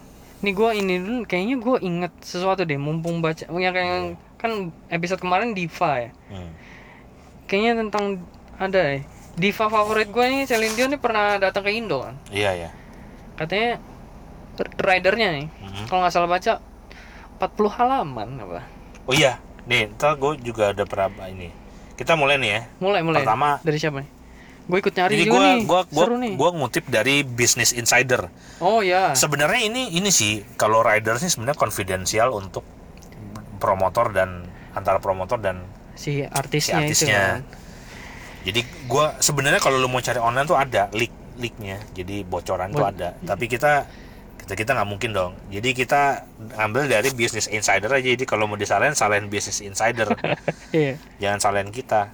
Nih 0.42 0.52
gue 0.52 0.70
ini 0.74 0.98
dulu 0.98 1.22
kayaknya 1.24 1.56
gue 1.56 1.76
inget 1.82 2.14
sesuatu 2.20 2.64
deh 2.64 2.74
mumpung 2.76 3.22
baca 3.22 3.46
yang 3.48 3.70
kayak 3.70 3.86
Iya. 3.86 4.18
kan 4.36 4.52
episode 4.90 5.22
kemarin 5.22 5.54
diva 5.54 5.92
ya. 6.00 6.10
hmm, 6.28 6.50
Kayaknya 7.46 7.72
tentang 7.80 8.06
ada 8.58 8.82
ya. 8.90 9.00
Diva 9.32 9.66
favorit 9.68 10.10
gue 10.10 10.26
nih 10.26 10.44
Celine 10.44 10.74
Dion 10.74 10.90
nih 10.90 10.98
pernah 10.98 11.38
datang 11.38 11.62
ke 11.62 11.72
Indo 11.72 12.02
kan. 12.02 12.18
Iya, 12.28 12.58
ya. 12.58 12.70
Katanya 13.36 13.78
ridernya 14.78 15.30
nih 15.32 15.46
Mhm. 15.48 15.86
kalau 15.88 16.02
nggak 16.02 16.12
salah 16.12 16.26
baca 16.28 16.54
40 17.38 17.70
halaman 17.72 18.28
apa. 18.40 18.62
Oh 19.04 19.14
iya, 19.14 19.38
nih, 19.66 19.90
ntar 19.92 20.14
gue 20.16 20.38
juga 20.40 20.70
ada 20.70 20.84
pernah 20.84 21.10
ini. 21.28 21.50
Kita 21.94 22.14
mulai 22.14 22.38
nih 22.38 22.50
ya. 22.52 22.62
Mulai 22.78 23.02
mulai. 23.02 23.22
Pertama- 23.22 23.62
dari 23.62 23.78
siapa 23.78 24.02
nih? 24.02 24.10
Gue 24.62 24.78
ikut 24.80 24.94
nyari 24.94 25.12
Jadi 25.12 25.24
juga 25.26 25.34
gua 25.34 25.42
nih. 25.44 25.62
gua 25.64 25.82
gua 25.86 26.06
Seru 26.06 26.16
nih. 26.18 26.34
gua 26.36 26.50
ngutip 26.54 26.86
dari 26.88 27.16
Business 27.22 27.72
Insider. 27.72 28.30
Oh 28.58 28.80
ya. 28.80 29.12
Sebenarnya 29.14 29.62
ini 29.64 29.92
ini 29.92 30.10
sih 30.10 30.46
kalau 30.56 30.80
riders 30.80 31.22
ini 31.22 31.30
sebenarnya 31.30 31.58
konfidensial 31.58 32.32
untuk 32.32 32.64
promotor 33.58 34.10
dan 34.10 34.46
antara 34.72 34.98
promotor 34.98 35.38
dan 35.38 35.62
Si 35.94 36.18
si 36.18 36.24
artisnya, 36.24 36.82
itu 36.82 36.94
artisnya. 36.96 37.22
kan. 37.38 37.42
Jadi 38.42 38.62
gua 38.86 39.14
sebenarnya 39.18 39.60
kalau 39.60 39.78
lu 39.78 39.86
mau 39.86 40.00
cari 40.00 40.18
online 40.18 40.46
tuh 40.46 40.56
ada 40.56 40.90
leak 40.92 41.12
leaknya. 41.38 41.78
Jadi 41.92 42.24
bocoran 42.24 42.70
tuh 42.70 42.82
Bo- 42.82 42.90
ada. 42.90 43.14
Tapi 43.20 43.46
kita 43.46 43.86
kita 44.40 44.54
kita 44.56 44.72
nggak 44.74 44.90
mungkin 44.90 45.12
dong. 45.12 45.34
Jadi 45.48 45.70
kita 45.72 46.26
ambil 46.56 46.86
dari 46.86 47.12
Business 47.12 47.46
Insider 47.46 47.88
aja. 47.88 48.02
Jadi 48.04 48.24
kalau 48.24 48.46
mau 48.46 48.56
disalahin 48.56 48.94
salahin 48.94 49.28
Business 49.28 49.60
Insider. 49.60 50.10
Iya. 50.72 50.96
Jangan 51.20 51.40
salahin 51.40 51.70
kita. 51.70 52.10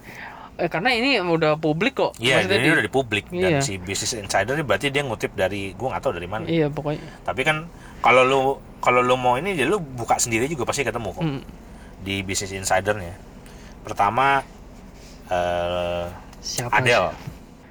Eh, 0.58 0.66
karena 0.66 0.90
ini 0.90 1.16
udah 1.16 1.54
publik 1.54 1.94
kok. 1.94 2.12
Iya, 2.18 2.42
jadi 2.42 2.58
di- 2.60 2.74
udah 2.74 2.82
di 2.82 2.90
publik 2.90 3.30
dan 3.30 3.38
Iya. 3.48 3.60
si 3.62 3.78
Business 3.78 4.18
Insider 4.18 4.52
ini 4.52 4.62
berarti 4.62 4.90
dia 4.90 5.00
ngutip 5.00 5.30
dari 5.32 5.70
gua 5.72 5.94
nggak 5.94 6.02
tahu 6.02 6.12
dari 6.12 6.26
mana. 6.26 6.44
Iya 6.44 6.66
pokoknya. 6.66 7.22
Tapi 7.22 7.40
kan 7.42 7.70
kalau 8.00 8.22
lu 8.22 8.40
kalau 8.78 8.98
lu 8.98 9.14
mau 9.14 9.34
ini 9.34 9.54
ya 9.54 9.64
lu 9.64 9.78
buka 9.78 10.18
sendiri 10.18 10.46
juga 10.46 10.62
pasti 10.64 10.82
ketemu 10.82 11.08
kok 11.12 11.22
Hmm. 11.22 11.42
di 12.00 12.20
Business 12.20 12.50
Insidernya. 12.52 13.14
Pertama 13.80 14.42
eh 15.26 16.04
Siapa? 16.40 16.74
Adele 16.74 17.10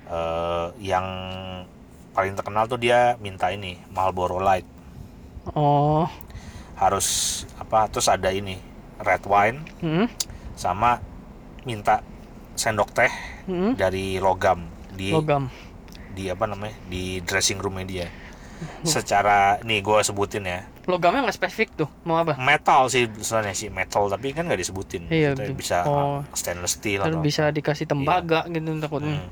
eh, 0.08 0.66
yang 0.82 1.06
paling 2.14 2.34
terkenal 2.34 2.66
tuh 2.66 2.78
dia 2.78 3.14
minta 3.18 3.50
ini 3.50 3.76
Marlboro 3.90 4.40
Light 4.40 4.64
Oh. 5.50 6.08
harus 6.76 7.08
apa 7.58 7.88
terus 7.88 8.08
ada 8.08 8.30
ini 8.30 8.56
red 8.98 9.24
wine 9.24 9.60
Hmm. 9.78 10.08
sama 10.54 11.00
minta 11.64 12.00
sendok 12.58 12.90
teh 12.92 13.14
Hmm. 13.46 13.78
dari 13.78 14.18
logam 14.18 14.68
di 14.92 15.14
Logam. 15.14 15.48
di 16.12 16.28
apa 16.28 16.44
namanya 16.44 16.76
di 16.84 17.22
dressing 17.22 17.58
roomnya 17.58 17.86
dia 17.86 18.08
secara 18.82 19.62
nih 19.62 19.80
gue 19.80 20.00
sebutin 20.02 20.44
ya 20.44 20.66
Logamnya 20.84 21.20
nggak 21.22 21.36
spesifik 21.36 21.70
tuh. 21.76 21.90
Mau 22.02 22.16
apa? 22.16 22.40
metal 22.40 22.88
sih 22.88 23.12
sebenarnya 23.14 23.52
sih 23.54 23.68
metal 23.68 24.08
tapi 24.08 24.32
kan 24.32 24.48
nggak 24.48 24.56
disebutin 24.58 25.04
Iya, 25.06 25.36
betul. 25.36 25.54
bisa 25.54 25.84
Oh. 25.84 26.24
stainless 26.32 26.76
steel 26.76 27.04
atau 27.04 27.20
bisa 27.20 27.52
dikasih 27.52 27.84
tembaga 27.86 28.48
gitu 28.48 28.72
takutnya. 28.80 29.20
Hmm. 29.20 29.28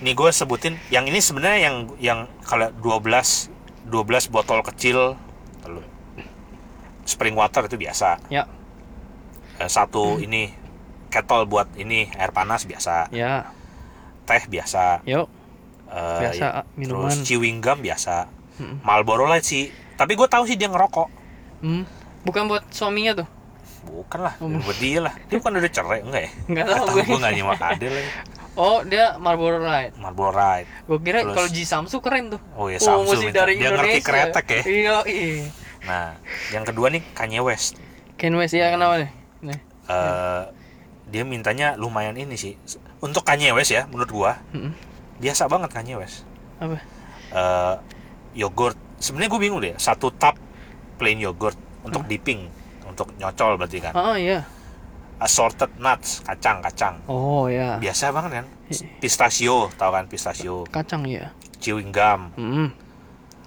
Nih 0.00 0.14
gue 0.14 0.30
sebutin 0.30 0.78
yang 0.88 1.04
ini 1.04 1.18
sebenarnya 1.18 1.60
yang 1.60 1.76
yang 1.98 2.18
kalau 2.40 2.70
12 2.72 3.50
12 3.84 4.00
botol 4.26 4.62
kecil 4.64 5.18
lalu 5.60 5.82
spring 7.02 7.34
water 7.34 7.66
itu 7.66 7.74
biasa. 7.76 8.22
Ya. 8.28 8.46
Eh, 9.58 9.66
Satu 9.66 10.16
ini 10.16 10.54
kettle 11.10 11.44
buat 11.44 11.68
ini 11.74 12.08
air 12.12 12.30
panas 12.30 12.62
biasa. 12.62 13.10
Ya. 13.10 13.50
Teh 14.24 14.46
biasa. 14.46 15.02
Yuk. 15.04 15.26
Eh, 15.86 16.18
Biasa, 16.22 16.62
minuman. 16.74 17.10
Terus 17.10 17.26
chewing 17.26 17.58
gum 17.58 17.78
biasa. 17.80 18.30
Mm. 18.56 18.78
Marlboro 18.80 19.26
Light 19.26 19.42
sih. 19.42 19.68
Tapi 19.96 20.14
gue 20.14 20.24
tahu 20.24 20.46
sih 20.46 20.54
dia 20.54 20.70
ngerokok. 20.70 21.08
Hmm. 21.60 21.82
Bukan 22.22 22.46
buat 22.46 22.62
suaminya 22.70 23.18
tuh. 23.18 23.28
Bukan 23.82 24.20
lah, 24.20 24.38
Oh. 24.38 24.46
buat 24.46 24.78
dia 24.78 25.00
lah. 25.00 25.10
Dia 25.26 25.36
bukan 25.36 25.56
udah 25.56 25.66
cerai 25.68 26.00
enggak 26.00 26.22
ya? 26.22 26.30
Nggak 26.30 26.46
Nggak 26.46 26.66
tahu 26.70 26.86
gue. 26.86 27.02
gue 27.02 27.18
nggak 27.18 27.32
nyimak 27.34 27.60
adil 27.60 27.90
lagi. 27.92 28.10
Oh, 28.54 28.82
dia 28.82 29.14
Marlboro 29.16 29.58
Light. 29.58 29.94
Marlboro 29.96 30.30
Light. 30.32 30.66
Gue 30.84 30.98
kira 31.00 31.22
kalau 31.24 31.48
Ji 31.48 31.62
Samsu 31.64 31.98
keren 31.98 32.28
tuh. 32.28 32.40
Oh 32.52 32.66
iya, 32.66 32.76
Samsu 32.76 33.14
masih 33.14 33.26
minta. 33.26 33.40
dari 33.40 33.56
Dia 33.56 33.70
ngerti 33.70 33.88
Indonesia. 33.96 34.04
kretek 34.04 34.46
ya. 34.46 34.60
Iya, 34.60 34.96
iya. 35.06 35.44
Nah, 35.80 36.06
yang 36.50 36.64
kedua 36.64 36.86
nih 36.88 37.02
Kanye 37.10 37.40
West. 37.40 37.78
Ken 38.14 38.34
West 38.34 38.52
ya 38.52 38.68
kenapa 38.68 39.00
nih? 39.00 39.10
Nih. 39.42 39.58
eh 39.88 40.42
dia 41.10 41.22
mintanya 41.22 41.74
lumayan 41.74 42.14
ini 42.14 42.34
sih 42.34 42.54
untuk 42.98 43.22
Kanye 43.22 43.50
West 43.50 43.70
ya 43.70 43.84
menurut 43.86 44.08
gua 44.08 44.32
Mm-mm. 44.50 44.72
biasa 45.18 45.46
banget 45.46 45.70
Kanye 45.70 45.94
West 45.96 46.22
Apa? 46.56 46.78
Eh 47.30 47.74
yogurt 48.32 48.78
sebenarnya 48.96 49.26
gue 49.28 49.40
bingung 49.40 49.58
deh 49.58 49.74
satu 49.74 50.08
tub 50.08 50.38
plain 50.96 51.18
yogurt 51.18 51.58
untuk 51.82 52.06
dipping 52.06 52.46
untuk 52.84 53.10
nyocol 53.16 53.56
berarti 53.56 53.78
kan 53.80 53.90
Oh 53.92 54.14
iya. 54.14 54.46
assorted 55.16 55.68
nuts 55.76 56.22
kacang 56.22 56.60
kacang 56.60 56.94
Oh 57.04 57.46
ya. 57.46 57.76
biasa 57.76 58.08
banget 58.10 58.30
kan 58.38 58.46
pistachio 58.98 59.66
tau 59.74 59.90
kan 59.90 60.06
pistachio 60.06 60.62
Kacang 60.68 61.02
ya. 61.04 61.32
chewing 61.58 61.90
gum 61.90 62.30
Hmm. 62.34 62.68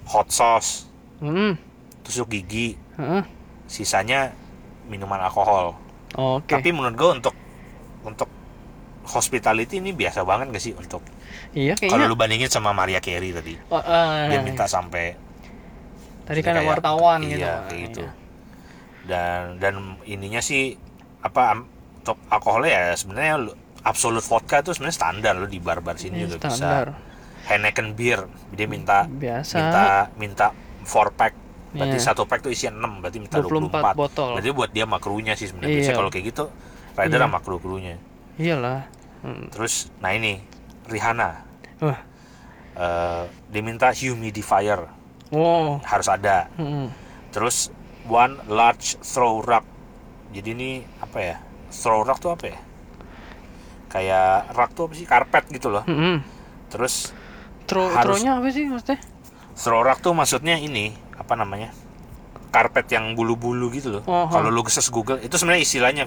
hot 0.05 0.27
sauce 0.27 0.85
Hmm. 1.17 1.55
tusuk 2.01 2.27
gigi 2.29 2.75
Heeh. 2.93 3.23
sisanya 3.65 4.35
minuman 4.85 5.21
alkohol 5.21 5.79
Oke. 6.13 6.51
tapi 6.51 6.69
menurut 6.69 6.93
gue 6.93 7.09
untuk 7.15 7.33
untuk 8.03 8.29
hospitality 9.03 9.79
ini 9.79 9.91
biasa 9.91 10.23
banget 10.23 10.47
gak 10.49 10.63
sih 10.63 10.73
untuk 10.73 11.03
iya 11.51 11.75
Kalau 11.75 12.05
lu 12.05 12.15
bandingin 12.15 12.47
sama 12.47 12.71
Maria 12.71 12.97
Carey 12.97 13.29
tadi, 13.29 13.59
Oh, 13.67 13.77
eh, 13.77 14.29
dia 14.29 14.39
minta 14.39 14.63
sampai 14.63 15.11
tadi 16.23 16.39
kan 16.39 16.55
kayak- 16.55 16.71
wartawan 16.71 17.19
iya, 17.21 17.29
gitu. 17.29 17.43
kayak 17.43 17.81
gitu. 17.83 18.03
Dan 19.03 19.59
dan 19.59 19.73
ininya 20.03 20.39
sih 20.39 20.79
apa 21.19 21.59
untuk 21.99 22.15
alkoholnya 22.29 22.71
ya 22.71 22.83
sebenarnya 22.93 23.35
lu- 23.41 23.55
absolute 23.83 24.23
vodka 24.23 24.59
itu 24.59 24.71
sebenarnya 24.71 24.95
standar 24.95 25.33
lu 25.35 25.43
di 25.45 25.59
bar-bar 25.59 25.99
sini 25.99 26.23
Iya, 26.23 26.25
juga 26.29 26.47
standar. 26.47 26.85
bisa. 26.89 27.11
Heineken 27.43 27.87
beer 27.91 28.23
dia 28.49 28.63
minta 28.65 29.03
Biasa. 29.03 29.55
minta 29.59 29.83
minta 30.15 30.45
4 30.81 31.11
pack. 31.11 31.33
Berarti 31.73 31.97
Iya. 31.97 32.05
satu 32.05 32.23
pack 32.23 32.39
tuh 32.39 32.51
isi 32.51 32.65
6, 32.65 33.03
berarti 33.03 33.19
minta 33.19 33.35
24 33.35 33.51
24. 33.83 33.95
botol. 33.97 34.31
Berarti 34.33 34.49
buat 34.53 34.71
dia 34.71 34.85
sama 34.85 34.97
krunya 34.97 35.33
sih 35.35 35.51
sebenarnya. 35.51 35.75
Iya. 35.81 35.91
Kalau 35.91 36.07
kayak 36.07 36.25
gitu 36.31 36.43
rider 36.93 37.17
Iya. 37.17 37.25
sama 37.25 37.39
kru-krunya. 37.39 37.95
Iyalah. 38.35 38.85
Hmm. 39.19 39.47
Terus 39.49 39.87
nah 39.97 40.11
ini 40.11 40.43
Rihanna 40.83 41.29
Wah. 41.79 41.99
eh, 42.73 43.23
diminta 43.47 43.89
humidifier 43.89 44.83
Wow. 45.29 45.79
harus 45.81 46.07
ada 46.07 46.51
Hmm. 46.53 46.91
terus 47.29 47.71
one 48.03 48.35
large 48.45 48.99
throw 48.99 49.39
rug 49.39 49.63
jadi 50.29 50.51
ini 50.51 50.71
apa 50.99 51.17
ya 51.17 51.35
throw 51.71 52.01
rug 52.01 52.19
tuh 52.19 52.29
apa 52.29 52.45
ya 52.47 52.59
kayak 53.87 54.51
rug 54.51 54.69
tuh 54.71 54.83
apa 54.85 54.93
sih 54.93 55.05
karpet 55.05 55.43
gitu 55.49 55.69
loh 55.69 55.83
Hmm. 55.83 56.21
terus 56.67 57.13
Tro 57.63 57.87
Harus- 57.87 58.19
tronya 58.19 58.37
apa 58.37 58.47
sih 58.49 58.67
maksudnya? 58.67 58.99
throw 59.55 59.81
rug 59.81 59.97
tuh 59.97 60.11
maksudnya 60.11 60.59
ini 60.59 60.91
apa 61.15 61.33
namanya 61.33 61.71
karpet 62.51 62.91
yang 62.91 63.15
bulu-bulu 63.15 63.71
gitu 63.71 63.89
loh 63.89 64.03
Oh, 64.03 64.27
kalau 64.27 64.51
lu 64.51 64.61
search 64.67 64.91
Google 64.91 65.17
itu 65.17 65.33
sebenarnya 65.33 65.63
istilahnya 65.63 66.03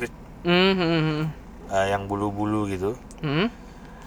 Fit. 0.46 0.48
Hmm. 0.48 0.72
hmm, 0.72 1.02
hmm, 1.02 1.24
Eh, 1.66 1.86
yang 1.90 2.06
bulu-bulu 2.06 2.70
gitu 2.70 2.94
Hmm. 3.18 3.50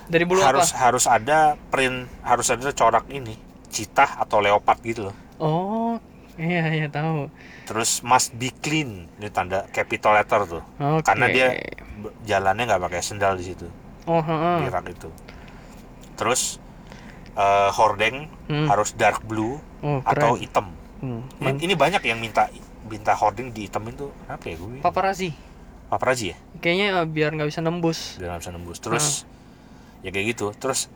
Dari 0.08 0.24
bulu 0.24 0.39
harus 0.39 0.72
apa? 0.72 0.79
harus 0.81 1.05
ada 1.05 1.39
print 1.67 2.08
harus 2.24 2.48
ada 2.48 2.72
corak 2.72 3.05
ini 3.10 3.36
citah 3.67 4.17
atau 4.17 4.39
leopard 4.39 4.79
gitu 4.81 5.12
loh 5.12 5.15
Oh, 5.38 5.93
iya 6.36 6.65
iya 6.74 6.88
tahu. 6.88 7.27
terus 7.63 8.01
must 8.01 8.34
be 8.34 8.50
clean 8.55 9.05
ini 9.13 9.29
tanda 9.29 9.67
capital 9.69 10.15
letter 10.15 10.41
tuh 10.50 10.63
Oke. 10.79 11.05
karena 11.05 11.25
dia 11.27 11.48
jalannya 12.24 12.63
nggak 12.65 12.81
pakai 12.81 13.01
sendal 13.01 13.36
di 13.36 13.46
situ 13.46 13.67
Oh, 14.03 14.17
heeh. 14.17 14.58
di 14.60 14.67
rak 14.67 14.88
itu 14.88 15.10
terus 16.15 16.58
eh, 17.36 17.69
hordeng 17.72 18.25
Hmm. 18.48 18.65
harus 18.65 18.91
dark 18.93 19.22
blue 19.22 19.62
Oh, 19.79 20.01
atau 20.01 20.34
hitam 20.34 20.74
Hmm. 21.00 21.24
ini, 21.55 21.72
banyak 21.74 22.03
yang 22.03 22.19
minta 22.19 22.50
minta 22.84 23.13
hordeng 23.13 23.53
di 23.53 23.63
hitamin 23.63 23.96
tuh 23.96 24.12
apa 24.25 24.43
ya 24.43 24.55
gue 24.55 24.81
Paparazzi. 24.81 25.31
Paparazi 25.89 26.31
ya 26.31 26.38
Kayaknya 26.60 26.88
eh, 26.96 27.05
biar 27.05 27.29
nggak 27.34 27.50
bisa 27.50 27.60
nembus. 27.60 28.15
biar 28.15 28.29
nggak 28.31 28.41
bisa 28.41 28.53
nembus 28.53 28.77
terus 28.79 29.05
Hmm. 29.19 30.05
ya 30.05 30.10
kayak 30.10 30.25
gitu 30.31 30.46
terus 30.55 30.88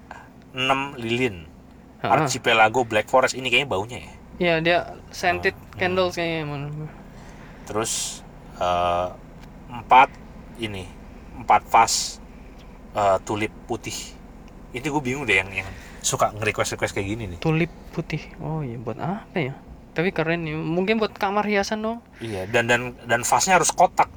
6 0.53 0.95
lilin 0.95 1.49
Heeh. 1.99 2.11
archipelago 2.13 2.83
black 2.83 3.07
forest 3.07 3.33
ini 3.33 3.49
kayaknya 3.49 3.69
baunya 3.69 3.99
ya 3.99 4.13
Iya, 4.33 4.55
dia 4.59 4.77
scented 5.09 5.53
Hmm. 5.53 5.77
candles 5.77 6.13
kayaknya 6.13 6.39
emang. 6.43 6.61
terus 7.63 8.21
eh, 8.55 9.07
empat 9.67 10.09
ini 10.57 10.85
empat 11.35 11.65
vas 11.65 12.19
eh, 12.93 13.17
tulip 13.21 13.49
putih 13.65 13.95
ini 14.71 14.81
gue 14.83 15.01
bingung 15.01 15.23
deh 15.23 15.35
yang 15.35 15.49
yang 15.51 15.69
suka 15.99 16.29
nge-request 16.31 16.73
request 16.73 16.93
kayak 16.93 17.07
gini 17.07 17.23
nih 17.27 17.39
Tulip 17.39 17.69
putih. 17.89 18.19
Oh 18.39 18.59
iya, 18.59 18.75
buat 18.75 18.97
apa 18.97 19.37
ya? 19.37 19.53
Tapi 19.93 20.09
keren 20.09 20.43
ya. 20.43 20.57
Mungkin 20.57 20.97
buat 20.97 21.13
kamar 21.13 21.45
hiasan 21.45 21.79
dong. 21.79 22.01
iya 22.19 22.43
dan 22.45 22.65
dan 22.65 22.81
dan 23.05 23.21
vasnya 23.21 23.55
harus 23.55 23.69
kotak 23.69 24.09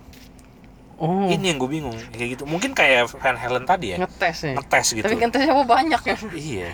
Oh. 0.96 1.28
ini 1.28 1.44
yang 1.46 1.58
gue 1.58 1.68
bingung 1.70 1.92
kayak 2.08 2.28
gitu 2.32 2.44
mungkin 2.44 2.72
kayak 2.72 3.12
Van 3.12 3.36
Halen 3.36 3.62
tadi 3.62 3.92
ya 3.92 3.96
ngetes 3.98 4.38
ya. 4.42 4.52
ngetes 4.54 4.86
gitu 4.92 5.04
Tapi 5.04 5.16
kan 5.18 5.28
tesnya 5.28 5.52
apa 5.52 5.64
banyak 5.66 6.02
ya? 6.02 6.16
iya 6.48 6.68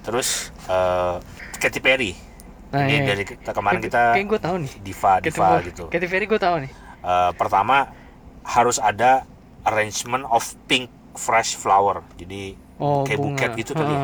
terus 0.00 0.50
eh 0.66 1.16
Katy 1.56 1.78
Perry 1.78 2.12
Nah, 2.70 2.86
ini 2.86 2.98
iya. 2.98 3.02
dari 3.04 3.22
kita 3.24 3.50
kemarin 3.50 3.78
kita 3.78 4.14
kayak 4.14 4.26
gue 4.26 4.40
tahu 4.40 4.56
nih. 4.60 4.72
diva 4.80 5.12
Katy 5.16 5.26
diva 5.26 5.42
Perry- 5.48 5.66
gitu 5.66 5.84
Katy 5.86 6.06
Perry 6.06 6.24
gue 6.24 6.38
tahu 6.38 6.56
nih. 6.62 6.72
Eh, 7.00 7.30
pertama 7.34 7.90
harus 8.40 8.78
ada 8.78 9.26
arrangement 9.62 10.22
of 10.24 10.42
pink 10.66 10.86
fresh 11.12 11.54
flower 11.54 12.02
jadi 12.14 12.54
Oh, 12.76 13.02
kayak 13.02 13.18
bunga. 13.18 13.34
buket 13.36 13.50
gitu 13.56 13.72
kali 13.72 13.90
ya. 13.90 14.00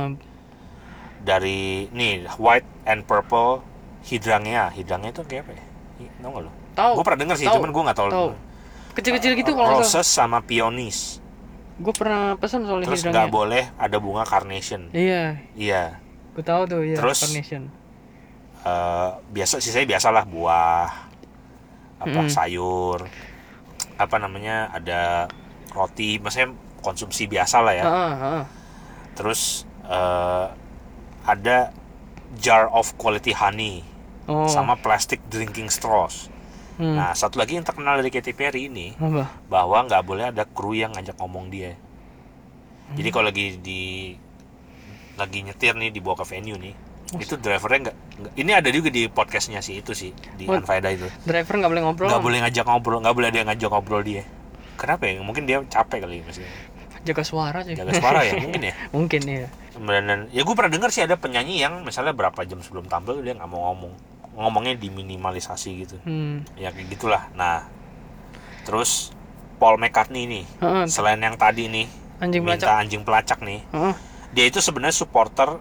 Dari 1.19 1.61
nih 1.91 2.13
white 2.37 2.67
and 2.85 3.03
purple 3.03 3.63
hydrangea 4.03 4.69
hydrangea 4.69 5.11
itu 5.11 5.23
kayak 5.23 5.43
apa 5.43 5.53
ya 5.53 5.65
Ih, 5.99 6.11
tau 6.21 6.29
gak 6.29 6.43
lo 6.43 6.51
Tahu. 6.73 6.93
gue 6.93 7.05
pernah 7.05 7.21
denger 7.21 7.37
sih 7.37 7.47
Tahu. 7.47 7.57
cuman 7.57 7.71
gue 7.71 7.83
nggak 7.83 7.97
tahu 7.97 8.09
Tahu. 8.09 8.29
Kecil-kecil 8.97 9.33
gitu 9.37 9.53
kalau 9.53 9.69
nggak 9.71 9.85
salah. 9.85 10.01
roses 10.01 10.09
sama 10.09 10.39
peonies 10.41 11.21
Gue 11.77 11.93
pernah 11.93 12.33
pesan 12.35 12.65
soal 12.65 12.81
terus 12.81 13.05
nggak 13.05 13.29
boleh 13.29 13.69
ada 13.77 13.97
bunga 13.97 14.25
carnation 14.25 14.89
Iya, 14.91 15.37
iya 15.53 16.01
gue 16.33 16.41
tahu 16.41 16.65
tuh 16.65 16.81
ya. 16.83 16.97
Terus- 16.97 17.21
carnation. 17.23 17.69
eh, 18.63 19.11
biasa 19.31 19.57
sih 19.57 19.71
saya 19.71 19.85
biasalah 19.85 20.25
buah 20.25 20.89
apa 21.99 22.21
Mm. 22.21 22.29
sayur 22.29 23.09
apa 23.95 24.17
namanya 24.17 24.69
ada 24.69 25.29
roti 25.71 26.17
maksudnya 26.17 26.53
konsumsi 26.79 27.25
biasa 27.25 27.57
lah 27.59 27.73
ya 27.73 27.85
Heeh, 27.85 28.13
heeh. 28.19 28.45
terus 29.15 29.41
eh, 29.83 30.47
ada 31.25 31.73
jar 32.37 32.69
of 32.69 32.97
quality 32.97 33.33
honey 33.33 33.81
Oh. 34.27 34.45
sama 34.45 34.75
plastic 34.75 35.23
drinking 35.27 35.69
straws 35.69 36.27
Hmm. 36.77 36.93
nah 36.93 37.11
satu 37.11 37.37
lagi 37.37 37.55
yang 37.55 37.65
terkenal 37.65 37.97
dari 37.97 38.09
Katy 38.09 38.33
Perry 38.33 38.69
ini 38.69 38.93
Apa? 38.95 39.33
bahwa 39.47 39.81
nggak 39.83 40.03
boleh 40.03 40.25
ada 40.29 40.45
kru 40.45 40.73
yang 40.73 40.93
ngajak 40.93 41.17
ngomong 41.17 41.49
dia 41.49 41.73
Hmm. 41.73 42.95
jadi 42.95 43.09
kalau 43.11 43.27
lagi 43.27 43.47
di 43.57 44.15
lagi 45.17 45.41
nyetir 45.41 45.75
nih 45.75 45.91
dibawa 45.91 46.15
ke 46.15 46.25
venue 46.25 46.55
nih 46.55 46.71
itu 47.17 47.35
drivernya 47.35 47.79
nggak 47.83 47.97
ini 48.35 48.51
ada 48.53 48.69
juga 48.69 48.89
di 48.89 49.07
podcastnya 49.07 49.59
sih 49.59 49.79
itu 49.79 49.91
sih 49.91 50.11
di 50.37 50.45
Oh. 50.45 50.55
Anfaida 50.55 50.87
itu 50.89 51.07
Driver 51.23 51.55
nggak 51.57 51.67
boleh 51.69 51.83
ngobrol. 51.83 52.09
nggak 52.09 52.21
boleh 52.21 52.39
ngajak 52.43 52.65
ngobrol 52.65 52.99
nggak 53.01 53.11
boleh 53.13 53.29
ada 53.29 53.39
yang 53.41 53.49
ngajak 53.49 53.71
ngobrol 53.71 54.03
dia 54.03 54.23
kenapa 54.77 55.03
ya 55.05 55.19
mungkin 55.19 55.43
dia 55.45 55.59
capek 55.65 55.99
kali 56.01 56.21
maksudnya 56.21 56.51
Jaga 57.03 57.23
suara 57.23 57.63
sih. 57.63 57.75
jaga 57.75 57.93
suara 57.95 58.21
ya 58.21 58.35
mungkin 58.45 58.61
ya 58.61 58.75
Mungkin 58.91 59.21
ya. 59.25 59.47
dan 59.79 60.21
ya 60.29 60.43
gue 60.43 60.55
pernah 60.55 60.73
dengar 60.73 60.91
sih 60.91 61.01
ada 61.01 61.15
penyanyi 61.15 61.59
yang 61.59 61.83
misalnya 61.83 62.11
berapa 62.11 62.43
jam 62.43 62.59
sebelum 62.59 62.85
tampil 62.85 63.19
dia 63.19 63.33
nggak 63.33 63.47
mau 63.47 63.71
ngomong 63.71 63.95
ngomongnya 64.37 64.77
diminimalisasi 64.77 65.71
gitu 65.79 65.97
Hmm. 66.03 66.45
ya 66.55 66.69
kayak 66.69 66.89
gitulah 66.91 67.27
nah 67.33 67.65
terus 68.63 69.11
Paul 69.57 69.77
McCartney 69.77 70.25
nih 70.25 70.45
Heeh. 70.59 70.85
selain 70.87 71.17
yang 71.19 71.35
tadi 71.35 71.67
nih 71.67 71.87
Anjing 72.19 72.43
minta 72.43 72.65
pelacak. 72.67 72.77
anjing 72.79 73.03
pelacak 73.03 73.39
nih 73.41 73.61
Heeh. 73.67 73.95
dia 74.31 74.45
itu 74.45 74.59
sebenarnya 74.59 74.93
supporter 74.95 75.57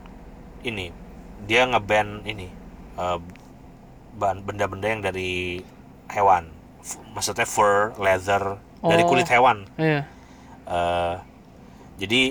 ini 0.61 0.91
dia 1.41 1.63
ngeban 1.63 2.23
ini 2.23 2.51
eh, 2.93 3.17
ban- 4.13 4.41
benda-benda 4.41 4.87
yang 4.87 4.99
dari 4.99 5.63
hewan 6.07 6.51
F- 6.79 6.99
maksudnya 7.09 7.45
fur 7.45 7.95
leather 7.95 8.59
dari 8.81 9.01
Oh. 9.01 9.07
kulit 9.07 9.25
hewan 9.25 9.63
Iya. 9.75 10.03
Eh, 10.65 11.15
jadi 11.97 12.21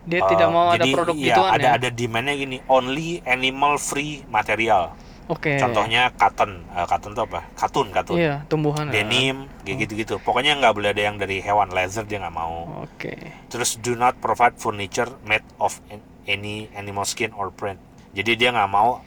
Dia 0.00 0.18
eh, 0.18 0.28
tidak 0.28 0.48
mau 0.48 0.68
ada 0.68 0.76
jadi, 0.76 0.90
produk 0.90 1.14
iya, 1.14 1.26
gituan 1.28 1.50
ada 1.50 1.66
ya. 1.66 1.70
ada 1.76 1.88
demandnya 1.90 2.34
gini 2.34 2.56
only 2.66 3.20
animal 3.22 3.76
free 3.76 4.22
material 4.26 4.94
Oke. 5.30 5.56
contohnya 5.56 6.10
cotton 6.12 6.66
Eh, 6.68 6.82
cotton 6.84 7.10
itu 7.10 7.22
apa 7.22 7.40
katun 7.54 7.86
katun 7.88 8.18
Iya, 8.18 8.42
tumbuhan. 8.44 8.86
ya. 8.86 8.98
denim 8.98 9.46
kayak 9.62 9.76
gitu-gitu 9.80 10.18
pokoknya 10.18 10.54
nggak 10.56 10.72
boleh 10.72 10.90
ada 10.90 11.02
yang 11.02 11.16
dari 11.16 11.38
hewan 11.38 11.70
leather 11.70 12.02
dia 12.02 12.18
nggak 12.18 12.34
mau 12.34 12.82
Oke. 12.82 13.14
terus 13.46 13.76
do 13.76 13.94
not 13.94 14.18
provide 14.18 14.54
furniture 14.56 15.08
made 15.22 15.46
of 15.56 15.78
an- 15.86 16.02
any 16.24 16.66
animal 16.72 17.02
skin 17.02 17.30
or 17.32 17.48
print 17.48 17.78
jadi 18.10 18.34
dia 18.34 18.50
nggak 18.50 18.68
mau 18.68 18.98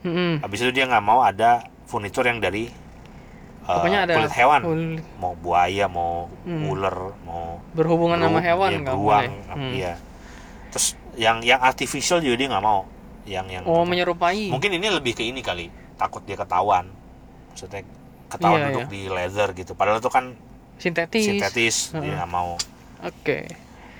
Mm-mm. 0.00 0.40
habis 0.40 0.58
itu 0.58 0.72
dia 0.72 0.84
nggak 0.84 1.02
mau 1.02 1.20
ada 1.20 1.62
furnitur 1.84 2.24
yang 2.24 2.38
dari 2.38 2.66
uh, 3.62 3.76
Pokoknya 3.76 4.00
ada 4.04 4.14
kulit 4.16 4.32
hewan 4.32 4.60
kulit 4.60 5.02
mau 5.16 5.32
buaya 5.34 5.86
mau 5.86 6.26
Hmm. 6.42 6.66
ular 6.66 6.96
mau 7.20 7.60
berhubungan 7.70 8.18
sama 8.18 8.40
hewan 8.40 8.70
ya, 8.72 8.78
nggak 8.80 8.96
boleh. 8.96 9.28
Hmm. 9.46 9.70
iya 9.70 9.92
terus 10.68 10.94
yang 11.14 11.42
yang 11.42 11.60
artificial 11.60 12.18
juga 12.18 12.34
dia 12.34 12.48
nggak 12.48 12.64
mau 12.64 12.88
yang 13.30 13.46
yang 13.46 13.62
Oh, 13.62 13.86
menyerupai. 13.86 14.50
mungkin 14.50 14.74
ini 14.74 14.90
lebih 14.90 15.14
ke 15.14 15.22
ini 15.22 15.38
kali 15.40 15.70
takut 15.94 16.20
dia 16.22 16.34
ketahuan 16.34 16.90
maksudnya 17.48 17.86
ketahuan 18.26 18.58
Iya, 18.58 18.66
duduk 18.68 18.82
iya. 18.82 18.90
di 18.90 19.00
leather 19.06 19.48
gitu 19.52 19.72
padahal 19.72 19.98
itu 19.98 20.08
kan 20.08 20.34
sintetis. 20.76 21.24
sintetis 21.24 21.76
dia 21.90 22.00
Heeh. 22.00 22.14
nggak 22.16 22.30
mau 22.30 22.58
Oke. 23.00 23.46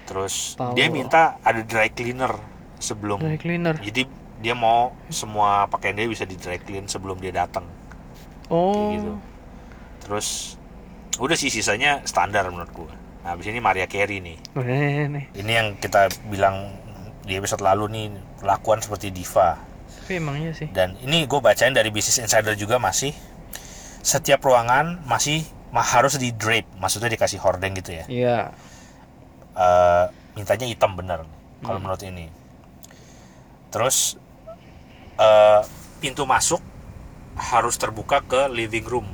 terus 0.04 0.54
Tahu. 0.54 0.74
dia 0.74 0.86
minta 0.88 1.38
ada 1.40 1.60
dry 1.60 1.88
cleaner 1.88 2.34
sebelum 2.76 3.18
Dry 3.18 3.36
cleaner. 3.36 3.78
jadi 3.78 4.10
dia 4.40 4.54
mau 4.54 4.90
semua 5.08 5.66
pakaian 5.66 5.94
dia 5.94 6.06
bisa 6.06 6.24
di 6.24 6.34
dry 6.34 6.58
clean 6.58 6.84
sebelum 6.84 7.16
dia 7.16 7.30
datang 7.30 7.68
Oh. 8.48 8.90
gitu. 8.90 9.12
terus 10.00 10.58
udah 11.16 11.36
sih 11.36 11.48
sisanya 11.48 12.00
standar 12.02 12.48
menurut 12.48 12.72
gua 12.72 12.90
nah 13.20 13.36
abis 13.36 13.46
ini 13.46 13.60
Maria 13.60 13.84
Carey 13.84 14.16
nih. 14.18 14.40
ini 15.36 15.52
yang 15.52 15.76
kita 15.76 16.08
bilang 16.26 16.72
di 17.30 17.38
episode 17.38 17.62
lalu 17.62 17.84
nih 17.88 18.06
perlakuan 18.36 18.78
seperti 18.78 19.08
diva 19.08 19.54
Tapi 20.02 20.18
emang 20.18 20.36
iya 20.36 20.50
sih. 20.50 20.66
dan 20.68 20.98
ini 20.98 21.22
gue 21.24 21.38
bacain 21.38 21.70
dari 21.70 21.88
Business 21.88 22.18
Insider 22.18 22.52
juga 22.54 22.76
masih 22.76 23.14
setiap 24.00 24.40
ruangan 24.40 24.98
masih 25.04 25.40
ma- 25.70 25.86
harus 25.86 26.16
di 26.16 26.32
drape 26.32 26.66
maksudnya 26.74 27.06
dikasih 27.08 27.38
hordeng 27.38 27.72
gitu 27.74 27.92
ya 27.92 28.04
Iya. 28.04 28.38
Eh, 29.52 30.04
mintanya 30.32 30.64
hitam 30.64 30.94
bener 30.94 31.22
kalau 31.60 31.76
Hmm. 31.76 31.84
menurut 31.84 32.02
ini 32.02 32.26
terus 33.68 34.18
eh, 35.16 35.60
pintu 35.98 36.24
masuk 36.24 36.58
harus 37.36 37.76
terbuka 37.76 38.20
ke 38.20 38.48
living 38.48 38.82
room 38.82 39.06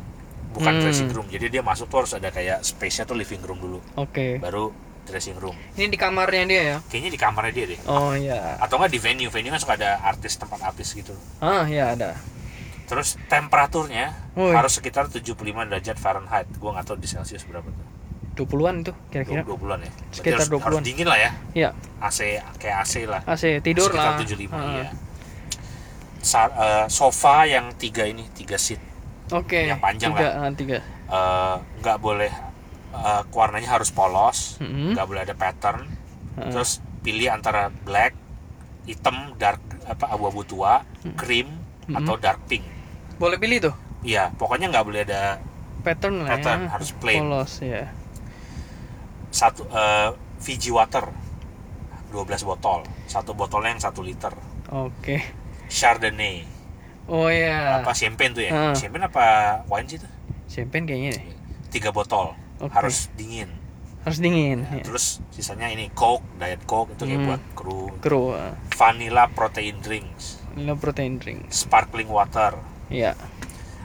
bukan 0.51 0.73
Hmm. 0.73 0.81
dressing 0.81 1.11
room 1.11 1.27
jadi 1.27 1.51
dia 1.51 1.61
masuk 1.61 1.87
tuh 1.87 2.01
harus 2.01 2.15
ada 2.15 2.31
kayak 2.31 2.63
space 2.63 2.97
nya 2.97 3.05
tuh 3.05 3.13
living 3.13 3.43
room 3.43 3.59
dulu 3.59 3.79
Oke. 3.95 4.39
baru 4.39 4.71
dressing 5.07 5.37
room 5.37 5.55
Ini 5.73 5.87
di 5.87 5.95
kamarnya 5.95 6.45
dia 6.45 6.63
ya. 6.67 6.77
kayaknya 6.85 7.11
di 7.11 7.17
kamarnya 7.17 7.53
dia 7.53 7.67
deh 7.69 7.81
Oh 7.87 8.13
iya. 8.13 8.59
atau 8.59 8.77
enggak 8.77 8.91
di 8.91 8.99
venue 8.99 9.31
venue 9.31 9.49
kan 9.49 9.57
suka 9.57 9.75
ada 9.75 10.03
artis 10.03 10.35
tempat 10.35 10.59
artis 10.61 10.93
gitu 10.93 11.15
Ah, 11.39 11.65
iya 11.65 11.93
ada. 11.93 12.19
terus 12.85 13.15
temperaturnya 13.27 14.15
Woi. 14.35 14.53
harus 14.53 14.75
sekitar 14.75 15.07
75 15.07 15.33
derajat 15.65 15.97
Fahrenheit 15.97 16.51
gua 16.57 16.75
nggak 16.75 16.87
tahu 16.87 16.97
di 16.97 17.07
Celsius 17.07 17.43
berapa 17.43 17.67
tuh 17.67 17.87
20-an 18.37 18.85
itu 18.85 18.93
kira-kira. 19.09 19.41
20-an 19.43 19.81
ya 19.81 19.89
Berarti 19.89 20.13
Sekitar 20.13 20.39
harus, 20.39 20.49
20-an. 20.51 20.67
harus 20.69 20.81
dingin 20.83 21.07
lah 21.07 21.17
ya 21.17 21.31
Iya. 21.53 21.71
AC 21.99 22.19
kayak 22.59 22.77
AC 22.83 22.95
lah 23.05 23.21
AC 23.25 23.45
tidur 23.61 23.89
sekitar 23.89 24.13
lah. 24.13 24.21
75 24.21 24.51
Ah. 24.51 24.63
iya 24.77 24.87
Sa- 26.21 26.51
eh, 26.53 26.87
sofa 26.89 27.47
yang 27.47 27.71
tiga 27.75 28.03
ini 28.03 28.27
tiga 28.33 28.57
seat 28.57 28.83
Oke. 29.27 29.67
Yang 29.67 29.83
panjang 29.83 30.11
tiga, 30.13 30.29
ah, 30.37 30.51
tiga. 30.55 30.79
Eh, 31.09 31.55
nggak 31.83 31.99
boleh 31.99 32.31
eh, 32.97 33.23
warnanya 33.29 33.71
harus 33.71 33.89
polos 33.89 34.57
nggak 34.59 35.05
boleh 35.05 35.23
ada 35.23 35.35
pattern 35.35 35.85
Ah. 36.35 36.53
terus 36.53 36.79
pilih 37.01 37.29
antara 37.29 37.73
black 37.73 38.13
hitam 38.85 39.33
dark 39.35 39.57
apa 39.83 40.05
abu-abu 40.07 40.43
tua 40.43 40.85
cream 41.15 41.49
Mm-mm. 41.83 41.97
atau 41.97 42.15
dark 42.15 42.45
pink 42.45 42.61
Boleh 43.17 43.37
pilih 43.37 43.59
tuh 43.63 43.75
iya 44.03 44.29
pokoknya 44.31 44.69
nggak 44.69 44.85
boleh 44.85 45.01
ada 45.03 45.41
pattern 45.81 46.21
lah 46.21 46.37
Pattern, 46.37 46.61
ya. 46.63 46.69
harus 46.69 46.91
plain. 46.93 47.23
Polos 47.23 47.53
ya. 47.59 47.89
satu 49.31 49.65
eh, 49.67 50.11
Fiji 50.37 50.69
water 50.69 51.09
12 52.11 52.21
botol 52.43 52.85
satu 53.07 53.33
botolnya 53.33 53.71
yang 53.71 53.83
satu 53.83 54.01
liter 54.01 54.33
Oke. 54.69 55.23
Chardonnay 55.67 56.45
Oh 57.07 57.31
ya. 57.31 57.81
apa 57.81 57.93
champagne 57.93 58.35
tuh 58.35 58.43
ya 58.43 58.53
Ah. 58.53 58.75
champagne 58.75 59.07
apa 59.07 59.25
wine 59.67 59.87
sih 59.87 59.99
tuh 59.99 60.11
Champagne 60.47 60.85
kayaknya 60.85 61.11
deh. 61.15 61.25
tiga 61.71 61.91
botol 61.91 62.37
Oke. 62.59 62.73
harus 62.73 63.09
dingin 63.15 63.51
Harus 64.01 64.19
dingin. 64.19 64.63
Ya, 64.65 64.79
ya. 64.79 64.85
terus 64.87 65.19
sisanya 65.29 65.67
ini 65.67 65.91
coke 65.91 66.23
diet 66.37 66.63
coke 66.63 66.95
itu 66.95 67.03
Hmm. 67.05 67.27
buat 67.27 67.43
kru 67.53 67.91
Kru. 67.99 68.23
ah. 68.33 68.55
vanilla 68.73 69.27
protein 69.29 69.79
drinks 69.79 70.39
Ini 70.55 70.73
protein 70.75 71.19
drink. 71.19 71.51
sparkling 71.51 72.07
water 72.07 72.55
Iya. 72.87 73.19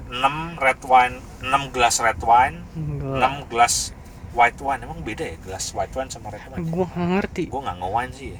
6 0.07 0.21
red 0.57 0.77
wine 0.83 1.15
6 1.41 1.71
gelas 1.71 1.97
red 1.99 2.19
wine. 2.19 2.61
6 2.75 3.17
gelas 3.47 3.95
white 4.31 4.59
wine 4.59 4.81
emang 4.81 5.01
beda 5.01 5.25
ya 5.25 5.35
gelas 5.37 5.71
white 5.71 5.91
wine 5.91 6.07
sama 6.07 6.29
red 6.29 6.43
wine 6.45 6.63
Gua 6.65 6.85
nggak 6.87 7.09
ngerti. 7.17 7.43
gue 7.47 7.59
nggak 7.59 7.77
nge-wine 7.77 8.11
sih 8.13 8.27
ya. 8.31 8.39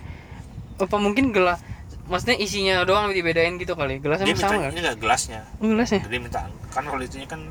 Apa 0.77 0.95
mungkin 0.95 1.31
gelas 1.31 1.59
maksudnya 2.03 2.37
isinya 2.37 2.83
doang 2.83 3.09
dibedain 3.09 3.55
gitu 3.55 3.73
kali. 3.73 3.97
Gelasnya 3.97 4.23
dia 4.23 4.33
minta 4.33 4.47
sama 4.47 4.61
kan? 4.61 4.69
ini 4.69 4.79
nggak 4.81 4.97
gelasnya 4.97 5.41
Oh, 5.57 5.65
gelasnya? 5.65 5.99
jadi 6.03 6.17
minta 6.19 6.39
kan 6.69 6.83
kalau 6.83 7.01
itunya 7.01 7.25
kan 7.25 7.41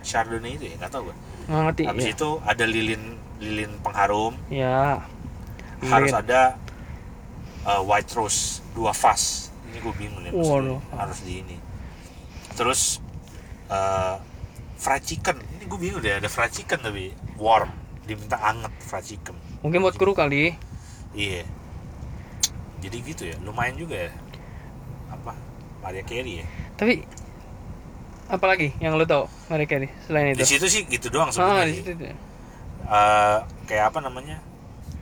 chardonnay 0.00 0.52
itu 0.52 0.64
ya 0.64 0.74
nggak 0.76 0.90
tahu 0.90 1.02
gue 1.06 1.16
ngerti. 1.48 1.82
habis 1.84 2.04
ya. 2.04 2.12
itu 2.12 2.30
ada 2.42 2.64
lilin 2.64 3.02
lilin 3.38 3.72
pengharum 3.80 4.34
Ya. 4.48 5.00
harus 5.80 6.12
ada 6.12 6.58
uh, 7.64 7.82
white 7.82 8.10
rose 8.12 8.60
dua 8.72 8.92
vas 8.92 9.48
ini 9.64 9.78
gue 9.78 9.94
bingung 9.94 10.20
nih 10.20 10.30
maksudnya 10.30 10.76
Waduh. 10.76 10.80
harus 10.94 11.18
di 11.22 11.40
ini 11.40 11.56
terus 12.52 12.98
uh, 13.68 14.18
fried 14.74 15.02
chicken 15.02 15.38
ini 15.54 15.64
gue 15.64 15.78
bingung 15.78 16.00
deh 16.00 16.14
ada 16.14 16.26
fried 16.26 16.50
chicken 16.50 16.78
tapi 16.78 17.10
warm 17.36 17.70
diminta 18.04 18.36
anget 18.38 18.72
fried 18.78 19.06
chicken 19.06 19.36
Mungkin 19.58 19.80
buat 19.80 19.94
kru 19.94 20.12
kali. 20.12 20.54
iya 21.12 21.42
jadi 22.78 22.96
gitu 23.02 23.22
ya 23.24 23.36
lumayan 23.40 23.74
juga 23.74 24.06
ya 24.06 24.12
apa 25.08 25.34
Maria 25.78 26.02
Carey 26.02 26.42
ya 26.42 26.46
Tapi 26.74 27.02
apalagi 28.28 28.76
yang 28.76 28.92
lo 28.92 29.02
tau 29.02 29.26
Maria 29.48 29.64
Carey 29.64 29.88
selain 30.02 30.30
itu? 30.30 30.38
di 30.38 30.46
situ 30.46 30.66
sih 30.66 30.82
gitu 30.84 31.08
doang 31.08 31.28
Ah, 31.28 31.32
sebenarnya 31.32 31.64
di 31.66 31.74
sih. 31.74 31.82
situ. 31.82 32.04
Eh, 32.04 33.38
kayak 33.64 33.84
apa 33.86 33.98
namanya 33.98 34.36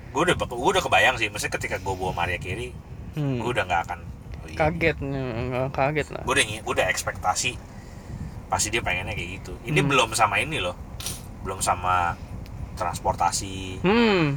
gue 0.08 0.22
udah 0.22 0.34
gue 0.34 0.70
udah 0.72 0.80
kebayang 0.80 1.16
sih 1.16 1.26
maksudnya 1.26 1.54
ketika 1.54 1.76
gue 1.76 1.92
bawa 1.92 2.12
Maria 2.12 2.36
Carey 2.36 2.70
Hmm. 3.12 3.38
gue 3.38 3.48
udah 3.48 3.64
nggak 3.64 3.82
akan 3.82 3.98
oh 4.36 4.48
Kaget, 4.52 4.96
nggak 5.00 5.68
kaget 5.70 6.08
lah. 6.10 6.20
gue 6.20 6.32
udah 6.32 6.44
gue 6.44 6.68
udah 6.70 6.86
ekspektasi 6.86 7.56
pasti 8.46 8.68
dia 8.68 8.78
pengennya 8.78 9.10
kayak 9.10 9.40
gitu 9.40 9.52
ini 9.64 9.78
Hmm. 9.78 9.88
belum 9.88 10.08
sama 10.12 10.36
ini 10.36 10.58
loh 10.58 10.76
belum 11.40 11.58
sama 11.58 12.12
transportasi 12.76 13.80
Hmm. 13.80 14.36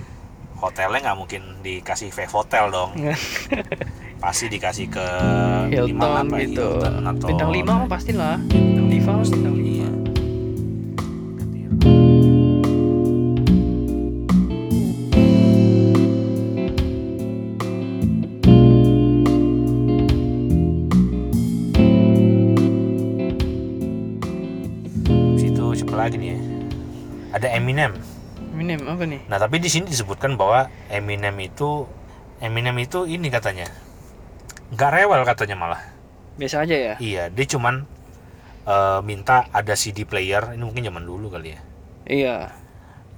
hotelnya 0.56 0.99
nggak 1.04 1.17
mungkin 1.17 1.41
dikasih 1.60 2.10
Vive 2.10 2.32
Hotel 2.34 2.65
dong 2.69 2.95
pasti 4.19 4.51
dikasih 4.51 4.91
ke 4.91 5.08
Hilton 5.71 5.95
lima 5.95 6.08
apa, 6.27 6.36
gitu. 6.43 6.67
Hilton 6.67 6.95
atau 7.08 7.27
Bintang 7.32 7.51
5 7.55 7.63
mah 7.65 7.88
pastilah. 7.88 8.36
Bintang 8.51 8.88
Diva 8.91 9.12
mah 9.15 9.25
bintang 9.25 9.55
5. 9.55 9.63
Iya. 9.63 9.89
lagi 25.99 26.15
nih 26.15 26.32
ya 26.32 26.39
ada 27.36 27.47
Eminem 27.60 27.91
Eminem 28.55 28.82
apa 28.88 29.03
nih? 29.03 29.19
Nah 29.27 29.38
tapi 29.38 29.60
di 29.60 29.67
sini 29.67 29.91
disebutkan 29.91 30.39
bahwa 30.39 30.71
Eminem 30.88 31.36
itu 31.43 31.84
Eminem 32.39 32.75
itu 32.79 33.03
ini 33.03 33.27
katanya 33.27 33.67
nggak 34.69 34.91
rewel 34.93 35.21
katanya 35.23 35.55
malah. 35.55 35.82
Biasa 36.36 36.63
aja 36.63 36.75
ya. 36.75 36.93
Iya 36.97 37.23
dia 37.27 37.45
cuman 37.45 37.84
eh, 38.63 38.99
minta 39.01 39.49
ada 39.49 39.73
CD 39.73 40.03
player 40.03 40.53
ini 40.53 40.62
mungkin 40.62 40.86
zaman 40.86 41.03
dulu 41.03 41.27
kali 41.29 41.53
ya 41.53 41.62
Iya. 42.05 42.36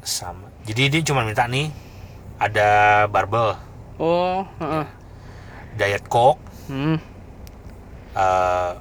sama. 0.02 0.48
Jadi 0.64 0.90
dia 0.90 1.02
cuman 1.06 1.28
minta 1.28 1.46
nih 1.46 1.70
ada 2.38 2.70
barbel, 3.06 3.54
Oh, 4.02 4.42
heeh. 4.58 4.86
diet 5.76 6.04
coke, 6.08 6.42
Hmm. 6.66 6.98
eh, 8.12 8.72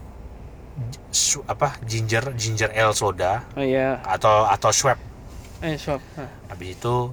su- 1.12 1.44
apa 1.44 1.76
ginger 1.84 2.32
ginger 2.34 2.72
ale 2.72 2.94
soda 2.94 3.44
Oh 3.52 3.60
iya. 3.60 4.00
atau 4.02 4.48
atau 4.48 4.70
Schweppes. 4.72 5.04
Eh, 5.60 5.76
swap. 5.76 6.00
Hah. 6.16 6.24
Habis 6.48 6.72
itu 6.72 7.12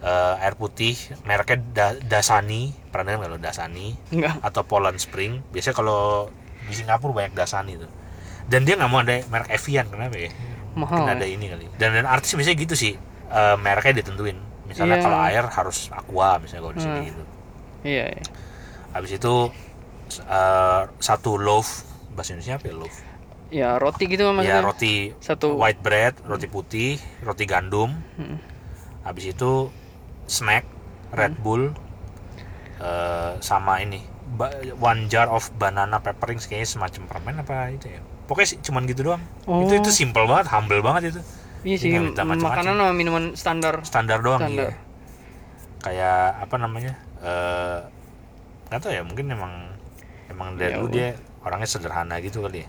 eh, 0.00 0.34
air 0.40 0.54
putih 0.54 0.94
mereknya 1.22 1.58
Da- 1.70 2.00
Dasani. 2.00 2.72
Pernah 2.88 3.04
dengar 3.06 3.20
nggak 3.22 3.30
lo 3.30 3.38
Dasani? 3.38 3.86
Enggak 4.10 4.40
atau 4.40 4.62
Poland 4.62 4.96
Spring. 4.96 5.44
Biasanya 5.48 5.74
kalau 5.74 6.28
di 6.62 6.74
Singapura 6.74 7.12
banyak 7.14 7.32
Dasani 7.32 7.76
tuh. 7.76 7.90
Dan 8.44 8.64
dia 8.64 8.74
nggak 8.74 8.88
mau 8.88 9.00
ada 9.00 9.20
merek 9.22 9.50
Evian 9.50 9.86
kenapa 9.86 10.16
ya? 10.16 10.30
Mahal. 10.72 10.98
Mungkin 10.98 11.10
ada 11.10 11.22
ya. 11.22 11.30
ini 11.30 11.46
kali. 11.46 11.64
Dan, 11.76 11.92
dan 11.92 12.04
artis 12.04 12.32
biasanya 12.32 12.58
gitu 12.58 12.74
sih. 12.74 12.94
Eh, 13.26 13.56
mereknya 13.56 14.00
ditentuin. 14.00 14.38
Misalnya 14.64 14.96
Iya. 14.96 15.04
kalau 15.04 15.18
air 15.20 15.44
harus 15.46 15.90
Aqua 15.90 16.38
misalnya 16.38 16.62
kalau 16.62 16.74
di 16.74 16.80
sini 16.80 16.94
Hmm. 16.96 17.06
gitu. 17.06 17.22
Iya 17.82 18.04
iya. 18.08 18.24
Habis 18.90 19.12
itu 19.12 19.34
eh, 20.10 20.82
satu 20.98 21.36
loaf. 21.36 21.86
Bahasa 22.10 22.34
Indonesia 22.34 22.56
apa 22.56 22.66
ya 22.66 22.74
loaf? 22.74 22.96
Ya 23.50 23.68
roti 23.76 24.06
gitu 24.06 24.22
kan 24.24 24.34
ya 24.36 24.36
maksudnya. 24.36 24.62
roti 24.62 24.94
satu. 25.18 25.54
white 25.54 25.78
bread 25.78 26.14
roti 26.22 26.46
putih 26.46 26.90
roti 27.20 27.44
gandum. 27.44 27.94
Hmm. 28.14 28.38
habis 29.00 29.26
itu 29.26 29.72
snack 30.30 30.62
Red 31.10 31.34
Bull 31.42 31.74
eh, 32.78 33.32
sama 33.42 33.82
ini 33.82 34.06
one 34.78 35.10
jar 35.10 35.26
of 35.26 35.50
banana 35.58 35.98
pepperings 35.98 36.46
kayaknya 36.46 36.68
semacam 36.70 37.02
permen 37.10 37.34
apa 37.42 37.74
itu 37.74 37.90
ya. 37.90 38.00
Pokoknya 38.30 38.48
sih 38.54 38.58
cuman 38.62 38.86
gitu 38.86 39.02
doang. 39.10 39.22
Oh. 39.50 39.66
itu 39.66 39.82
itu 39.82 39.90
simple 39.90 40.22
banget 40.30 40.46
humble 40.54 40.78
banget 40.86 41.10
itu. 41.10 41.20
Iya 41.66 41.76
sih 41.76 41.88
makanan 42.14 42.78
sama 42.78 42.92
minuman 42.94 43.34
standar. 43.34 43.82
Standar 43.82 44.22
doang 44.22 44.40
Standar. 44.40 44.70
iya. 44.70 44.78
Kayak 45.82 46.46
apa 46.46 46.56
namanya 46.56 46.92
eh 47.20 47.78
nggak 48.70 48.80
tahu 48.80 48.92
ya 48.94 49.02
mungkin 49.02 49.26
emang 49.34 49.52
emang 50.30 50.54
dari 50.54 50.72
Ya 50.72 50.78
dulu 50.78 50.88
dia 50.94 51.18
orangnya 51.42 51.66
sederhana 51.66 52.22
gitu 52.22 52.46
kali 52.46 52.62
ya. 52.62 52.68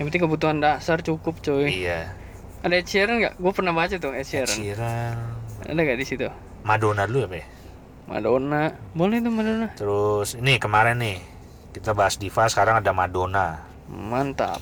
Yang 0.00 0.04
penting 0.10 0.22
kebutuhan 0.26 0.58
dasar 0.58 1.04
cukup 1.04 1.38
cuy 1.44 1.70
iya. 1.70 2.16
Ada 2.64 2.80
Ed 2.80 2.88
Sheeran 2.88 3.20
nggak? 3.20 3.34
Gue 3.36 3.52
pernah 3.52 3.76
baca 3.76 3.92
tuh 4.00 4.16
Ed 4.16 4.24
Ed 4.24 4.26
Sheeran 4.26 4.56
Sheeran. 4.56 5.16
Ada 5.68 5.80
nggak 5.84 5.98
di 6.00 6.06
situ 6.08 6.24
Madonna 6.64 7.04
dulu 7.04 7.28
ya 7.28 7.44
Madonna. 8.04 8.72
Boleh 8.92 9.20
tuh 9.24 9.32
Madonna. 9.32 9.68
Terus 9.76 10.36
ini 10.36 10.60
kemarin 10.60 11.00
nih 11.00 11.16
kita 11.72 11.96
bahas 11.96 12.20
diva 12.20 12.44
sekarang 12.48 12.80
ada 12.80 12.92
Madonna. 12.92 13.64
Mantap. 13.88 14.60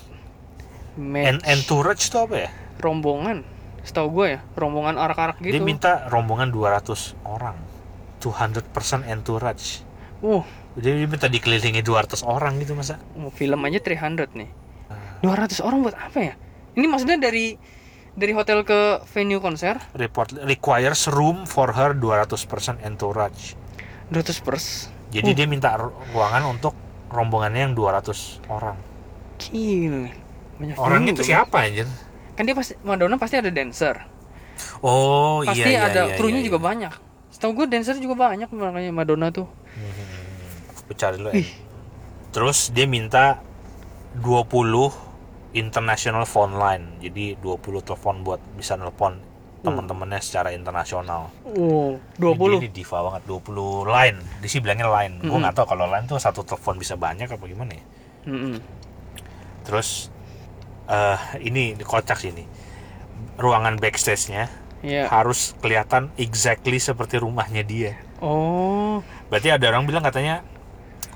En 0.99 1.39
Match. 1.39 1.47
entourage 1.47 2.07
itu 2.07 2.19
apa 2.19 2.37
ya? 2.47 2.51
Rombongan. 2.79 3.43
Setahu 3.83 4.23
gue 4.23 4.27
ya 4.39 4.41
rombongan 4.55 4.95
arak-arak 4.95 5.43
gitu. 5.43 5.59
dia 5.59 5.63
minta 5.63 6.07
rombongan 6.07 6.55
200 6.55 7.19
orang. 7.27 7.59
200% 8.23 9.11
entourage. 9.11 9.83
Uh. 10.23 10.47
Dia 10.79 10.95
minta 10.95 11.27
dikelilingi 11.27 11.83
200 11.83 12.23
orang 12.23 12.63
gitu 12.63 12.79
masa? 12.79 13.03
Mau 13.19 13.35
film 13.35 13.59
aja 13.67 13.83
300 13.83 14.39
nih. 14.39 14.51
Ah. 14.87 15.19
200 15.27 15.59
orang 15.67 15.83
buat 15.83 15.99
apa 15.99 16.19
ya? 16.23 16.35
Ini 16.79 16.87
maksudnya 16.87 17.19
dari 17.19 17.59
dari 18.13 18.33
hotel 18.33 18.61
ke 18.63 19.01
venue 19.09 19.41
konser 19.41 19.81
report 19.97 20.37
requires 20.45 21.09
room 21.09 21.45
for 21.45 21.73
her 21.73 21.97
200% 21.97 22.37
entourage 22.85 23.57
200 24.11 24.45
pers 24.45 24.67
jadi 25.13 25.33
Uh. 25.33 25.37
dia 25.37 25.47
minta 25.47 25.77
ru- 25.77 25.93
ruangan 26.13 26.49
untuk 26.49 26.73
rombongannya 27.09 27.69
yang 27.69 27.75
200 27.77 28.13
orang 28.49 28.77
gila 29.39 30.09
banyak 30.57 30.77
orang 30.77 31.03
juga. 31.05 31.13
itu 31.13 31.23
siapa 31.27 31.57
anjir 31.65 31.89
kan 32.33 32.45
dia 32.45 32.57
pasti 32.57 32.77
Madonna 32.81 33.17
pasti 33.17 33.37
ada 33.37 33.53
dancer 33.53 33.97
oh 34.81 35.41
pasti 35.43 35.65
iya 35.65 35.69
iya 35.69 35.81
ada 35.85 36.03
iya, 36.09 36.17
krunya 36.17 36.41
iya, 36.41 36.49
juga 36.49 36.59
iya. 36.61 36.67
banyak 36.69 36.93
setahu 37.33 37.53
gue 37.55 37.67
dancer 37.69 37.97
juga 37.97 38.17
banyak 38.19 38.49
makanya 38.53 38.93
Madonna 38.93 39.29
tuh 39.29 39.49
Hmm, 39.73 40.85
aku 40.85 40.93
cari 40.93 41.17
ya. 41.17 41.33
Ih. 41.33 41.49
terus 42.29 42.69
dia 42.69 42.85
minta 42.85 43.41
20 44.21 44.53
international 45.53 46.25
phone 46.25 46.57
line 46.57 46.85
jadi 46.99 47.37
20 47.39 47.61
telepon 47.85 48.25
buat 48.25 48.41
bisa 48.57 48.77
nelpon 48.77 49.21
teman-temannya 49.63 50.19
secara 50.19 50.51
internasional 50.51 51.31
oh 51.47 51.95
Ini 52.19 52.19
20 52.19 52.59
Ini 52.59 52.69
diva 52.75 52.99
banget 52.99 53.23
20 53.31 53.87
line. 53.87 54.19
Di 54.43 54.51
sini 54.51 54.59
bilangnya 54.67 54.91
line. 54.91 55.23
Gue 55.23 55.31
Mm-mm. 55.31 55.39
nggak 55.39 55.55
tahu 55.55 55.67
kalau 55.71 55.87
line 55.87 56.03
tuh 56.11 56.19
satu 56.19 56.43
telepon 56.43 56.83
bisa 56.83 56.99
banyak 56.99 57.31
apa 57.31 57.45
gimana 57.47 57.71
ya. 57.79 57.85
Mm-mm. 58.27 58.59
Terus 59.63 60.11
eh 60.91 61.19
ini 61.47 61.79
kocak 61.79 62.19
sih 62.19 62.35
ini. 62.35 62.43
Ruangan 63.39 63.79
backstage-nya 63.79 64.51
Iya. 64.83 65.07
harus 65.07 65.55
kelihatan 65.63 66.11
exactly 66.19 66.83
seperti 66.83 67.23
rumahnya 67.23 67.63
dia. 67.63 67.95
Oh, 68.19 68.99
Berarti 69.31 69.55
ada 69.55 69.71
orang 69.71 69.87
bilang 69.87 70.03
katanya 70.03 70.43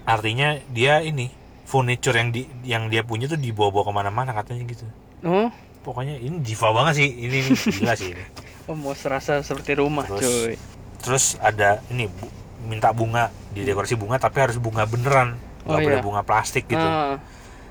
artinya 0.06 0.54
dia 0.70 1.02
ini 1.02 1.34
furniture 1.66 2.14
yang 2.14 2.30
di 2.30 2.42
yang 2.62 2.86
dia 2.86 3.02
punya 3.02 3.26
tuh 3.26 3.36
dibawa-bawa 3.36 3.82
ke 3.82 3.92
mana-mana 3.92 4.30
katanya 4.32 4.62
gitu. 4.64 4.86
oh, 5.22 5.50
Pokoknya 5.82 6.16
ini 6.16 6.40
diva 6.40 6.70
banget 6.70 6.94
sih. 6.96 7.08
Ini, 7.08 7.36
ini 7.44 7.50
gila 7.52 7.94
sih 7.94 8.10
ini. 8.10 8.24
oh 8.66 8.74
mau 8.74 8.90
serasa 8.92 9.38
seperti 9.40 9.74
rumah, 9.74 10.02
Terus, 10.04 10.22
cuy. 10.22 10.54
Terus 10.98 11.24
ada 11.38 11.78
ini 11.88 12.06
bu- 12.06 12.32
minta 12.64 12.90
bunga 12.90 13.30
di 13.50 13.62
dekorasi 13.62 13.94
bunga 13.94 14.16
tapi 14.16 14.40
harus 14.40 14.56
bunga 14.56 14.82
beneran 14.82 15.38
nggak 15.62 15.70
Oh, 15.72 15.78
boleh 15.80 15.98
iya. 15.98 16.02
bunga 16.02 16.22
plastik 16.22 16.66
gitu 16.66 16.78
Ah, 16.78 17.18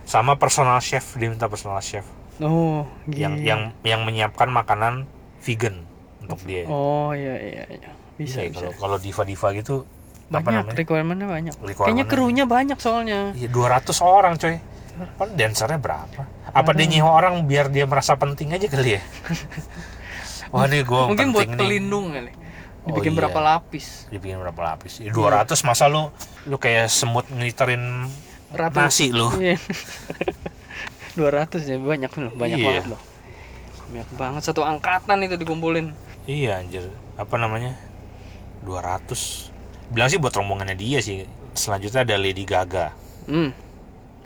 sama 0.04 0.36
personal 0.36 0.80
chef 0.80 1.16
dia 1.16 1.28
minta 1.28 1.48
personal 1.48 1.80
chef 1.80 2.04
oh, 2.38 2.84
yang 3.06 3.36
gila. 3.36 3.44
yang 3.44 3.62
yang 3.82 4.02
menyiapkan 4.02 4.48
makanan 4.48 5.04
vegan 5.40 5.84
untuk 6.20 6.40
dia 6.42 6.64
Oh, 6.66 7.12
iya 7.12 7.36
iya 7.36 7.64
iya. 7.70 7.92
Bisa, 8.16 8.40
Iya, 8.40 8.52
bisa. 8.52 8.60
kalau 8.62 8.72
kalau 8.78 8.98
diva 8.98 9.24
diva 9.24 9.52
gitu 9.52 9.84
banyak 10.28 10.74
requirement-nya 10.74 11.28
banyak. 11.28 11.54
Requirement-nya. 11.56 11.86
Kayaknya 11.86 12.06
krunya 12.06 12.46
banyak 12.46 12.78
soalnya. 12.78 13.20
Iya 13.34 13.48
200 13.48 13.94
orang 14.02 14.36
coy 14.36 14.58
Padahal 14.96 15.36
dancernya 15.36 15.76
berapa? 15.76 16.22
Apa 16.50 16.72
dia 16.72 16.88
nyewa 16.88 17.12
orang 17.12 17.44
biar 17.44 17.68
dia 17.68 17.84
merasa 17.84 18.16
penting 18.16 18.56
aja 18.56 18.64
kali 18.66 18.96
ya? 18.96 19.02
Wah 20.56 20.66
ini 20.66 20.82
gue 20.82 21.02
Mungkin 21.12 21.36
buat 21.36 21.46
nih. 21.46 21.60
pelindung 21.60 22.16
kali. 22.16 22.32
Oh, 22.32 22.88
Dibikin 22.88 23.12
iya. 23.12 23.18
berapa 23.20 23.40
lapis? 23.42 24.08
Dibikin 24.08 24.38
berapa 24.40 24.62
lapis? 24.64 25.04
Ya, 25.04 25.12
200 25.12 25.52
masa 25.68 25.92
lu 25.92 26.08
lu 26.46 26.56
kayak 26.56 26.88
semut 26.88 27.28
ngiterin 27.28 28.08
Ratu. 28.56 28.78
nasi 28.78 29.12
lu. 29.12 29.28
Iya. 29.36 29.60
200 31.20 31.60
ya 31.64 31.76
banyak 31.76 32.12
loh, 32.14 32.32
banyak 32.32 32.60
Iya. 32.60 32.66
banget 32.66 32.86
loh. 32.92 33.02
Banyak 33.86 34.10
banget 34.16 34.42
satu 34.44 34.62
angkatan 34.64 35.24
itu 35.24 35.36
dikumpulin. 35.36 35.92
Iya 36.24 36.60
anjir. 36.60 36.88
Apa 37.16 37.36
namanya? 37.36 37.76
200. 38.64 39.52
Bilang 39.88 40.08
sih 40.08 40.18
buat 40.18 40.32
rombongannya 40.32 40.74
dia 40.74 41.00
sih. 41.00 41.24
Selanjutnya 41.54 42.02
ada 42.02 42.16
Lady 42.16 42.44
Gaga. 42.44 42.92
Hmm. 43.26 43.52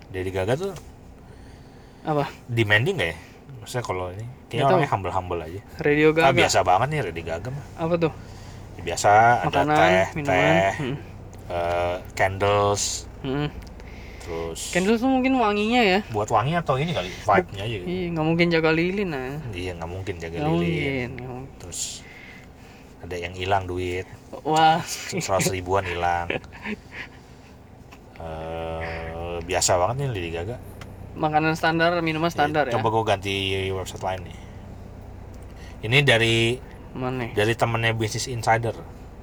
Lady 0.10 0.30
Gaga 0.30 0.54
tuh 0.56 0.74
Apa? 2.02 2.26
demanding 2.46 2.98
gak 2.98 3.10
ya? 3.10 3.18
Maksudnya 3.60 3.84
kalau 3.84 4.06
ini 4.10 4.26
kayaknya 4.48 4.64
tahu. 4.64 4.72
orangnya 4.74 4.90
humble-humble 4.90 5.40
aja. 5.40 5.62
Radio 5.78 6.08
Ah, 6.10 6.14
Gaga. 6.26 6.36
biasa 6.36 6.58
banget 6.64 6.88
nih 6.90 7.00
Lady 7.06 7.24
Gaga 7.24 7.50
mah. 7.50 7.66
Apa 7.78 7.94
tuh? 8.00 8.12
Ya, 8.76 8.82
biasa 8.86 9.10
Makanan, 9.46 9.68
ada 9.68 9.76
teh, 9.78 10.06
minuman. 10.16 10.34
teh, 10.34 10.72
Hmm. 10.74 10.96
eh, 11.50 11.96
candles, 12.14 12.84
Hmm. 13.20 13.50
terus 14.20 14.72
Candle 14.72 14.96
tuh 14.96 15.10
mungkin 15.10 15.36
wanginya 15.36 15.82
ya. 15.82 16.00
buat 16.08 16.28
wangi 16.28 16.56
atau 16.56 16.76
ini 16.76 16.92
kali 16.92 17.12
vibe-nya 17.12 17.60
aja. 17.62 17.76
gitu. 17.76 17.86
Iya, 17.86 18.06
nggak 18.10 18.26
mungkin 18.26 18.48
jaga 18.48 18.70
lilin 18.72 19.10
nah. 19.12 19.36
Iya 19.52 19.72
nggak 19.76 19.90
mungkin 19.90 20.16
jaga 20.18 20.36
Nggak 20.38 20.52
lilin. 20.56 21.10
mungkin. 21.20 21.44
Terus 21.60 21.99
ada 23.00 23.16
yang 23.16 23.32
hilang 23.32 23.64
duit, 23.64 24.04
Wah, 24.44 24.84
seratus 24.84 25.50
ribuan 25.50 25.88
hilang. 25.88 26.28
Eh, 28.20 29.40
biasa 29.48 29.80
banget 29.80 29.96
nih 30.04 30.10
Lady 30.12 30.30
Gaga. 30.36 30.58
makanan 31.16 31.56
standar, 31.56 32.00
minuman 32.00 32.32
standar 32.32 32.68
ya. 32.68 32.76
Coba 32.80 32.92
gue 32.92 33.04
ganti 33.04 33.36
website 33.72 34.04
lain 34.04 34.22
nih. 34.28 34.40
Ini 35.84 35.98
dari 36.04 36.36
Mana 36.96 37.32
dari 37.32 37.54
temennya 37.56 37.92
Business 37.96 38.28
Insider. 38.28 38.76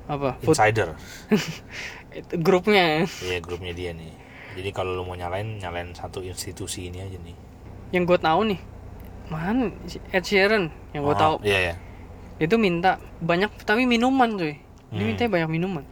Apa? 0.09 0.37
Insider. 0.45 0.93
itu 2.19 2.35
grupnya 2.41 2.83
ya. 2.85 3.01
Iya 3.25 3.39
grupnya 3.41 3.73
dia 3.73 3.91
nih. 3.93 4.13
Jadi 4.57 4.69
kalau 4.73 4.97
lu 4.97 5.05
mau 5.05 5.17
nyalain, 5.17 5.61
nyalain 5.61 5.93
satu 5.93 6.25
institusi 6.25 6.89
ini 6.89 7.05
aja 7.05 7.17
nih. 7.21 7.37
Yang 7.93 8.05
gue 8.13 8.19
tahu 8.25 8.41
nih. 8.53 8.61
Man, 9.27 9.75
Ed 10.15 10.25
Sheeran 10.25 10.73
yang 10.97 11.03
gue 11.05 11.13
Oh, 11.13 11.21
tahu. 11.21 11.35
Iya 11.45 11.59
ya. 11.73 11.75
Itu 12.37 12.61
minta 12.61 13.01
banyak 13.19 13.53
tapi 13.65 13.89
minuman 13.89 14.37
cuy. 14.37 14.61
Dia 14.93 15.03
Hmm. 15.03 15.07
minta 15.09 15.27
banyak 15.27 15.51
minuman. 15.51 15.85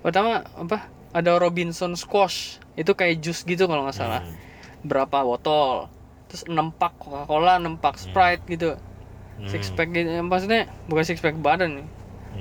Pertama 0.00 0.44
apa? 0.44 0.86
Ada 1.10 1.40
Robinson 1.40 1.96
Squash. 1.96 2.60
Itu 2.76 2.92
kayak 2.92 3.24
jus 3.24 3.42
gitu 3.42 3.64
kalau 3.64 3.88
nggak 3.88 3.96
salah. 3.96 4.20
Hmm. 4.20 4.36
Berapa 4.84 5.24
botol? 5.24 5.88
Terus 6.28 6.44
6 6.46 6.74
pak 6.74 6.92
Coca-Cola, 7.00 7.56
6 7.56 7.80
pak 7.80 7.96
Sprite 7.96 8.44
gitu. 8.46 8.76
Hmm. 9.36 9.48
Six 9.48 9.72
pack 9.72 9.90
gitu. 9.92 10.08
Maksudnya 10.20 10.68
bukan 10.86 11.04
six 11.04 11.18
pack 11.20 11.36
badan 11.40 11.80
nih. 11.80 11.86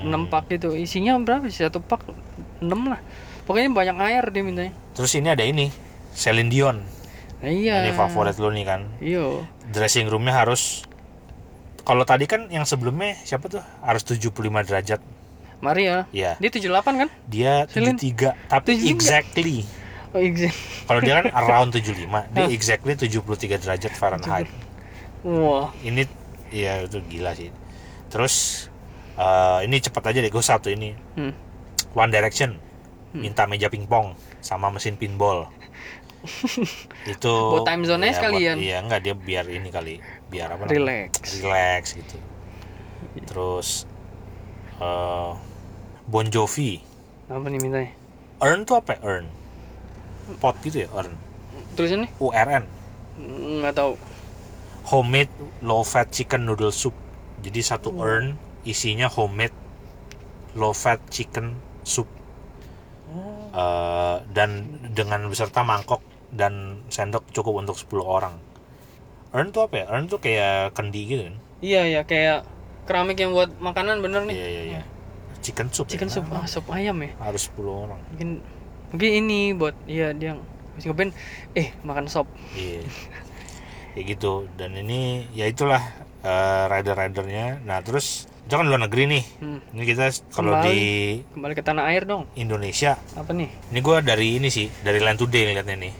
Hmm. 0.03 0.11
6 0.11 0.27
pak 0.27 0.51
gitu. 0.51 0.75
Isinya 0.75 1.15
berapa 1.17 1.47
sih? 1.47 1.63
Satu 1.63 1.79
pak 1.79 2.03
6 2.59 2.91
lah. 2.91 2.99
Pokoknya 3.45 3.69
banyak 3.71 3.97
air 4.01 4.23
dia 4.33 4.41
mintanya. 4.41 4.73
Terus 4.97 5.13
ini 5.15 5.29
ada 5.29 5.45
ini, 5.45 5.69
Celine 6.11 6.49
Dion. 6.49 6.77
Nah, 7.45 7.51
iya. 7.51 7.85
Ini 7.85 7.93
favorit 7.93 8.35
lu 8.41 8.49
nih 8.49 8.65
kan. 8.65 8.81
Iya. 8.97 9.45
Dressing 9.69 10.09
roomnya 10.09 10.33
harus 10.33 10.81
kalau 11.85 12.03
tadi 12.03 12.25
kan 12.25 12.49
yang 12.49 12.65
sebelumnya 12.65 13.13
siapa 13.21 13.45
tuh 13.47 13.61
harus 13.79 14.01
75 14.03 14.33
derajat. 14.65 14.99
Maria. 15.63 16.09
Iya. 16.11 16.35
Dia 16.41 16.49
78 16.51 17.01
kan? 17.05 17.09
Dia 17.25 17.53
Celine. 17.71 17.95
73 17.95 18.51
tapi 18.51 18.71
73. 18.75 18.91
exactly. 18.91 19.57
Oh, 20.11 20.19
exact. 20.19 20.55
Kalau 20.87 20.99
dia 20.99 21.13
kan 21.21 21.25
around 21.31 21.69
75, 21.71 22.27
dia 22.33 22.43
Hah. 22.43 22.49
exactly 22.51 22.93
73 22.97 23.61
derajat 23.61 23.93
Fahrenheit. 23.95 24.49
Wah. 25.23 25.71
Ini 25.79 26.03
iya 26.51 26.83
itu 26.83 26.99
gila 27.05 27.31
sih. 27.37 27.49
Terus 28.09 28.67
Eh, 29.15 29.59
ini 29.63 29.79
cepat 29.79 30.11
aja 30.11 30.19
deh 30.19 30.27
gue 30.27 30.43
satu 30.43 30.67
ini 30.67 30.91
Hmm. 31.15 31.31
One 31.95 32.11
Direction 32.11 32.59
minta 33.15 33.47
meja 33.47 33.71
pingpong 33.71 34.11
sama 34.43 34.67
mesin 34.67 34.99
pinball 34.99 35.47
itu 37.13 37.33
Buat 37.51 37.63
time 37.63 37.83
zone-nya 37.83 38.09
ya, 38.09 38.17
sekalian. 38.17 38.55
buat- 38.55 38.65
iya 38.65 38.77
enggak 38.79 38.99
dia 39.01 39.13
biar 39.13 39.45
ini 39.47 39.69
kali 39.69 39.93
biar 40.27 40.51
apa? 40.51 40.65
Relax. 40.65 41.11
relax 41.38 41.83
gitu 41.93 42.17
terus 43.23 43.88
eh 44.75 45.31
Bon 46.05 46.25
Jovi 46.25 46.83
Apa 47.25 47.45
nih 47.45 47.57
mintanya? 47.57 47.89
earn 48.38 48.61
tuh 48.63 48.77
apa 48.77 48.93
ya? 48.93 48.99
earn 49.01 49.25
pot 50.38 50.53
gitu 50.59 50.83
ya 50.83 50.89
earn 50.91 51.15
Tulisannya? 51.73 52.09
URN 52.17 52.63
Nggak 53.59 53.73
tahu. 53.73 53.93
homemade 54.85 55.31
low 55.59 55.81
fat 55.81 56.09
chicken 56.09 56.43
noodle 56.43 56.69
soup 56.69 56.93
jadi 57.39 57.61
satu 57.63 57.95
earn 57.97 58.35
isinya 58.63 59.07
homemade 59.07 59.55
low 60.53 60.71
fat 60.71 60.99
chicken 61.07 61.53
soup 61.81 62.05
Eh, 63.55 64.17
dan 64.29 64.67
dengan 64.91 65.23
beserta 65.25 65.63
mangkok 65.63 66.03
dan 66.29 66.53
sendok 66.88 67.25
cukup 67.29 67.59
untuk 67.59 67.75
10 67.75 67.89
orang 67.99 68.35
earn 69.31 69.49
tuh 69.49 69.63
apa 69.63 69.75
ya 69.77 69.85
earn 69.88 70.05
tuh 70.05 70.17
kayak 70.17 70.71
kendi 70.71 71.01
gitu 71.05 71.23
kan 71.25 71.35
Iya 71.57 71.81
ya 71.83 72.01
kayak 72.03 72.45
keramik 72.83 73.17
yang 73.17 73.31
buat 73.31 73.49
makanan 73.57 73.99
bener 73.99 74.21
nih. 74.23 74.35
iya 74.35 74.47
iya 74.47 74.63
iya 74.69 74.81
chicken 75.39 75.67
soup 75.69 75.85
ya? 75.85 75.91
Chicken 75.91 76.09
soup, 76.09 76.25
ah, 76.29 76.45
sup 76.45 76.65
ayam 76.69 76.97
ya. 76.99 77.11
harus 77.19 77.49
10 77.49 77.65
orang 77.85 77.99
Mungkin 78.11 78.29
mungkin 78.88 79.09
ini 79.13 79.39
buat 79.51 79.75
iya 79.85 80.11
dia 80.11 80.38
masih 80.71 80.89
ngepen 80.89 81.09
eh 81.53 81.73
makan 81.81 82.05
sop. 82.05 82.27
iya 82.53 82.83
kayak 83.91 84.05
gitu 84.09 84.47
dan 84.53 84.73
ini 84.73 85.23
ya 85.31 85.45
itulah 85.45 85.79
eh, 86.19 86.63
rider-ridernya 86.67 87.63
nah 87.63 87.79
terus 87.79 88.27
itu 88.41 88.53
kan 88.53 88.63
luar 88.63 88.77
negeri 88.79 89.03
nih 89.09 89.23
Hmm. 89.39 89.59
ini 89.71 89.83
kita 89.83 90.05
kalau 90.29 90.53
Kembali. 90.53 90.69
di 90.69 90.79
Kembali 91.31 91.53
ke 91.53 91.63
tanah 91.63 91.83
air 91.88 92.03
dong. 92.03 92.29
Indonesia 92.35 92.93
Apa 93.15 93.31
nih? 93.31 93.49
ini 93.71 93.79
gue 93.79 93.97
dari 94.01 94.27
ini 94.38 94.47
sih 94.47 94.69
dari 94.77 94.99
Land 94.99 95.17
Today 95.17 95.49
ngeliatnya 95.49 95.77
nih 95.79 95.93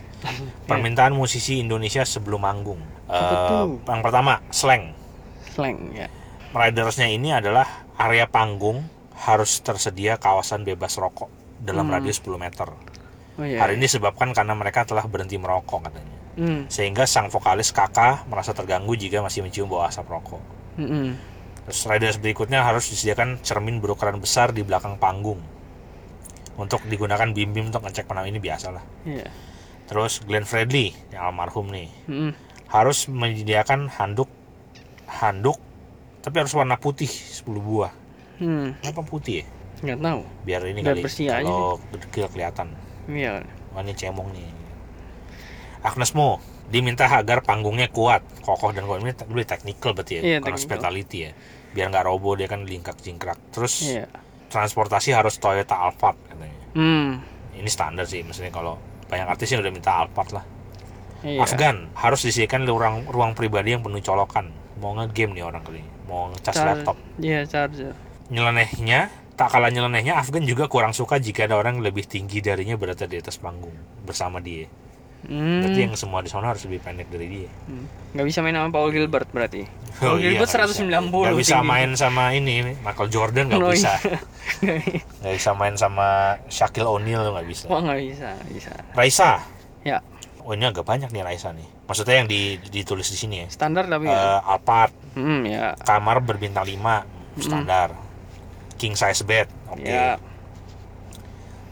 permintaan 0.64 1.12
musisi 1.12 1.60
Indonesia 1.60 2.02
sebelum 2.02 2.42
manggung 2.42 2.82
tuh? 3.48 3.80
yang 3.84 4.02
pertama 4.02 4.42
slang 4.50 4.92
Slang 5.48 5.92
ya. 5.92 6.08
ridersnya 6.52 7.08
ini 7.08 7.32
adalah 7.32 7.64
area 7.96 8.26
panggung 8.26 8.84
harus 9.16 9.60
tersedia 9.60 10.16
kawasan 10.16 10.62
bebas 10.62 10.96
rokok 10.96 11.32
dalam 11.58 11.88
Hmm. 11.88 11.96
radius 11.96 12.20
10 12.20 12.36
meter 12.36 12.68
Oh 13.36 13.44
iya. 13.44 13.60
hal 13.60 13.72
ini 13.72 13.84
disebabkan 13.84 14.32
karena 14.32 14.52
mereka 14.52 14.84
telah 14.84 15.04
berhenti 15.04 15.36
merokok 15.36 15.84
katanya 15.84 16.16
Hmm. 16.36 16.68
sehingga 16.68 17.08
sang 17.08 17.32
vokalis 17.32 17.72
kakak 17.72 18.28
merasa 18.28 18.52
terganggu 18.52 18.92
jika 18.94 19.24
masih 19.24 19.40
mencium 19.40 19.68
bau 19.68 19.84
asap 19.84 20.04
rokok 20.06 20.44
Mm-mm. 20.76 21.16
Terus 21.66 21.82
riders 21.88 22.18
berikutnya 22.20 22.62
harus 22.62 22.86
disediakan 22.86 23.42
cermin 23.42 23.80
berukuran 23.80 24.20
besar 24.20 24.52
di 24.52 24.62
belakang 24.62 25.00
panggung 25.00 25.40
untuk 26.56 26.86
digunakan 26.86 27.26
bim-bim 27.28 27.68
untuk 27.68 27.82
ngecek 27.82 28.06
penam 28.06 28.24
ini 28.24 28.38
biasa 28.38 28.70
lah. 28.70 28.84
Terus 29.86 30.22
Glenn 30.26 30.50
Fredly 30.50 30.94
yang 31.14 31.30
almarhum 31.30 31.70
nih 31.70 31.90
Mm-mm. 32.10 32.34
harus 32.70 33.06
menyediakan 33.06 33.86
handuk 33.88 34.28
handuk 35.06 35.62
tapi 36.26 36.42
harus 36.42 36.54
warna 36.58 36.74
putih 36.82 37.06
10 37.08 37.46
buah. 37.62 37.94
Hmm. 38.42 38.74
Kenapa 38.82 39.06
putih 39.06 39.42
ya? 39.42 39.46
Nggak 39.86 40.00
tahu. 40.02 40.22
Biar 40.42 40.62
ini 40.66 40.82
Biar 40.82 40.98
kali 40.98 41.04
bersih 41.06 41.28
aja 41.30 41.46
kalau 41.46 41.78
tidak 41.94 42.30
kelihatan. 42.34 42.68
Iya. 43.06 43.46
Wah 43.72 43.82
ini 43.86 43.94
cemong 43.94 44.34
nih. 44.34 44.50
Agnes 45.86 46.18
Mo 46.18 46.42
diminta 46.66 47.06
agar 47.06 47.46
panggungnya 47.46 47.94
kuat, 47.94 48.26
kokoh 48.42 48.74
dan 48.74 48.90
kuat. 48.90 49.06
Ini 49.06 49.14
lebih 49.14 49.46
technical 49.46 49.94
berarti 49.94 50.14
ya, 50.18 50.22
bukan 50.22 50.34
technical. 50.34 50.54
hospitality 50.58 51.18
ya. 51.30 51.32
Biar 51.78 51.86
nggak 51.94 52.06
roboh 52.10 52.34
dia 52.34 52.50
kan 52.50 52.66
lingkak 52.66 52.98
jingkrak. 53.06 53.38
Terus 53.54 53.86
Iya. 53.86 54.10
transportasi 54.50 55.14
harus 55.14 55.38
Toyota 55.38 55.78
Alphard 55.78 56.18
katanya. 56.26 56.58
Hmm. 56.74 57.22
Ini 57.54 57.70
standar 57.70 58.10
sih, 58.10 58.26
maksudnya 58.26 58.50
kalau 58.50 58.82
banyak 59.10 59.28
artis 59.28 59.52
yang 59.54 59.62
udah 59.62 59.74
minta 59.74 59.92
Alphard 59.94 60.32
lah. 60.36 60.46
Iya. 61.26 61.42
Afgan 61.42 61.90
harus 61.98 62.22
disediakan 62.22 62.70
ruang 62.70 62.96
ruang 63.10 63.32
pribadi 63.34 63.74
yang 63.74 63.82
penuh 63.82 64.02
colokan. 64.02 64.54
Mau 64.78 64.94
nge-game 65.00 65.34
nih 65.40 65.44
orang 65.48 65.64
kali, 65.64 65.82
mau 66.06 66.30
ngecas 66.30 66.54
Char- 66.54 66.68
laptop. 66.68 66.98
Iya, 67.18 67.48
charger. 67.48 67.96
Nyelenehnya, 68.30 69.10
tak 69.40 69.56
kalah 69.56 69.72
nyelenehnya 69.72 70.20
Afgan 70.20 70.44
juga 70.44 70.68
kurang 70.68 70.92
suka 70.92 71.18
jika 71.18 71.48
ada 71.48 71.56
orang 71.58 71.80
yang 71.80 71.86
lebih 71.90 72.06
tinggi 72.06 72.44
darinya 72.44 72.76
berada 72.76 73.08
di 73.08 73.18
atas 73.18 73.40
panggung 73.42 73.74
bersama 74.06 74.38
dia. 74.44 74.68
Hmm. 75.26 75.62
Berarti 75.62 75.80
yang 75.82 75.96
semua 75.96 76.20
di 76.20 76.30
sana 76.30 76.46
harus 76.48 76.62
lebih 76.64 76.80
pendek 76.80 77.08
dari 77.08 77.26
dia. 77.28 77.50
Hmm. 77.66 77.86
Nggak 78.12 78.26
bisa 78.26 78.40
main 78.40 78.54
sama 78.54 78.70
Paul 78.70 78.90
Gilbert 78.90 79.28
berarti. 79.28 79.62
Paul 79.96 80.06
Oh 80.06 80.16
iya, 80.16 80.30
Gilbert 80.32 80.48
bisa. 80.48 80.60
190. 80.62 81.10
Nggak 81.10 81.36
bisa 81.36 81.56
tinggi. 81.56 81.68
main 81.68 81.90
sama 81.94 82.24
ini, 82.32 82.56
Michael 82.78 83.10
Jordan 83.10 83.44
nggak 83.48 83.60
Oh, 83.60 83.70
bisa. 83.70 83.94
iya. 83.98 84.20
Nggak 85.20 85.34
bisa 85.36 85.52
main 85.52 85.76
sama 85.76 86.08
Shaquille 86.46 86.86
O'Neal 86.86 87.26
nggak 87.28 87.46
bisa. 87.46 87.66
Wah 87.66 87.82
nggak 87.82 88.00
bisa, 88.04 88.28
nggak 88.32 88.54
bisa. 88.54 88.72
Raisa, 88.92 89.32
Ya, 89.82 90.02
oh 90.40 90.52
ini 90.52 90.64
agak 90.64 90.82
banyak 90.82 91.10
nih 91.10 91.22
Raisa 91.22 91.50
nih. 91.52 91.66
Maksudnya 91.84 92.16
yang 92.16 92.26
di, 92.26 92.58
ditulis 92.64 93.06
di 93.06 93.16
sini 93.16 93.36
ya. 93.40 93.48
standar 93.48 93.86
tapi 93.86 94.06
Eh, 94.06 94.12
ya. 94.12 94.42
Alphard, 94.44 94.94
Hmm, 95.14 95.42
ya. 95.44 95.74
kamar 95.78 96.18
berbintang 96.20 96.64
5 96.64 97.06
standar. 97.36 97.94
King 98.76 98.94
size 98.94 99.22
bed, 99.22 99.46
oke. 99.68 99.82
Ya. 99.82 100.18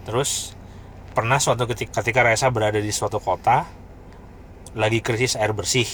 Terus 0.04 0.54
pernah 1.14 1.38
suatu 1.38 1.70
ketika, 1.70 2.02
ketika 2.02 2.26
Raisa 2.26 2.50
berada 2.50 2.82
di 2.82 2.90
suatu 2.90 3.22
kota 3.22 3.70
lagi 4.74 5.00
krisis 5.06 5.38
air 5.38 5.54
bersih. 5.54 5.86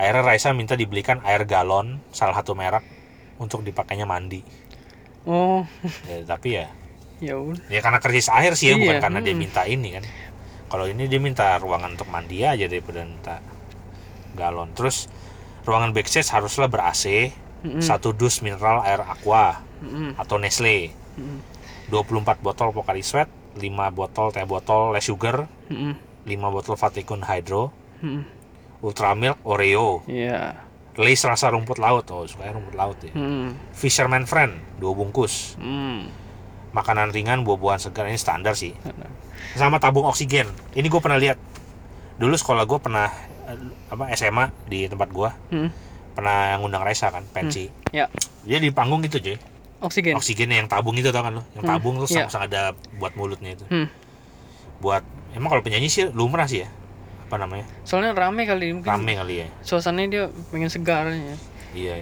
Akhirnya 0.00 0.24
Raisa 0.24 0.50
minta 0.56 0.74
dibelikan 0.74 1.20
air 1.26 1.44
galon 1.44 2.00
salah 2.10 2.34
satu 2.38 2.56
merek 2.56 2.82
untuk 3.38 3.62
dipakainya 3.62 4.08
mandi. 4.08 4.40
Oh, 5.28 5.68
Ya, 6.08 6.24
tapi 6.24 6.56
ya 6.56 6.66
ya 7.18 7.34
ya 7.66 7.82
karena 7.82 7.98
krisis 7.98 8.30
air 8.30 8.54
sih 8.54 8.70
ya 8.70 8.74
Iya, 8.78 8.82
bukan 8.86 8.96
karena 9.02 9.18
dia 9.20 9.34
hmm. 9.34 9.42
minta 9.42 9.62
ini 9.66 9.88
kan. 9.98 10.04
Kalau 10.68 10.84
ini 10.86 11.04
dia 11.08 11.20
minta 11.20 11.56
ruangan 11.58 11.96
untuk 11.96 12.08
mandi 12.12 12.44
aja 12.44 12.64
daripada 12.68 13.02
minta 13.04 13.40
galon. 14.36 14.70
Terus 14.76 15.08
ruangan 15.66 15.92
backstage 15.92 16.28
haruslah 16.30 16.68
ber 16.70 16.84
AC, 16.88 17.32
Mm-mm. 17.64 17.82
satu 17.82 18.14
dus 18.14 18.40
mineral 18.44 18.84
air 18.86 19.02
aqua 19.02 19.64
Mm-mm. 19.82 20.14
atau 20.20 20.38
Nestle. 20.38 20.92
Mm-mm. 21.18 21.40
24 21.88 22.44
botol 22.44 22.68
Pocari 22.76 23.00
Sweat, 23.00 23.32
5 23.56 23.62
botol 23.94 24.28
teh 24.28 24.44
botol 24.44 24.92
less 24.92 25.06
sugar, 25.06 25.48
Mm-mm. 25.68 25.96
5 26.26 26.28
botol 26.50 26.74
Vaticun 26.76 27.22
Hydro, 27.22 27.72
Mm-mm. 28.02 28.22
Ultra 28.82 29.14
Milk 29.14 29.38
Oreo, 29.42 30.02
Iya. 30.04 30.64
Lays 30.98 31.22
rasa 31.22 31.54
rumput 31.54 31.78
laut, 31.78 32.10
oh 32.10 32.26
suka 32.26 32.50
rumput 32.50 32.74
laut 32.74 32.98
ya. 32.98 33.14
Hmm. 33.14 33.54
Fisherman 33.70 34.26
Friend, 34.26 34.50
2 34.76 34.98
bungkus. 34.98 35.54
Hmm. 35.54 36.10
Makanan 36.74 37.14
ringan, 37.14 37.46
buah-buahan 37.46 37.78
segar 37.78 38.10
ini 38.10 38.18
standar 38.18 38.58
sih. 38.58 38.74
Sama 39.54 39.78
tabung 39.78 40.10
oksigen. 40.10 40.50
Ini 40.74 40.90
gue 40.90 40.98
pernah 40.98 41.14
lihat. 41.14 41.38
Dulu 42.18 42.34
sekolah 42.34 42.66
gue 42.66 42.78
pernah 42.82 43.06
apa 43.88 44.10
SMA 44.12 44.50
di 44.66 44.90
tempat 44.90 45.08
gue 45.08 45.30
Hmm. 45.54 45.70
pernah 46.12 46.58
ngundang 46.58 46.82
Raisa 46.82 47.14
kan 47.14 47.22
pensi. 47.30 47.70
Ya. 47.94 48.10
Dia 48.42 48.58
di 48.58 48.74
panggung 48.74 48.98
gitu 49.00 49.22
cuy. 49.22 49.38
Oksigen. 49.78 50.18
Oksigennya 50.18 50.58
yang 50.58 50.68
tabung 50.68 50.98
itu 50.98 51.08
tau 51.08 51.22
kan 51.22 51.38
lo? 51.38 51.42
Yang 51.54 51.64
Hmm, 51.64 51.72
tabung 51.72 51.94
terus 52.02 52.10
iya. 52.10 52.26
sama 52.26 52.46
ada 52.46 52.62
buat 52.98 53.14
mulutnya 53.14 53.54
itu. 53.54 53.64
Hmm. 53.70 53.86
Buat 54.78 55.06
emang 55.34 55.50
kalau 55.50 55.62
penyanyi 55.62 55.86
sih 55.86 56.10
lumrah 56.10 56.50
sih 56.50 56.66
ya. 56.66 56.68
Apa 57.26 57.38
namanya? 57.38 57.62
Soalnya 57.84 58.10
rame 58.12 58.42
kali 58.42 58.74
mungkin. 58.74 58.90
Rame 58.90 59.12
kali 59.14 59.34
ya. 59.42 59.48
Suasananya 59.62 60.08
dia 60.08 60.22
pengen 60.50 60.66
segar 60.66 61.06
ya. 61.06 61.36
Iya. 61.72 61.94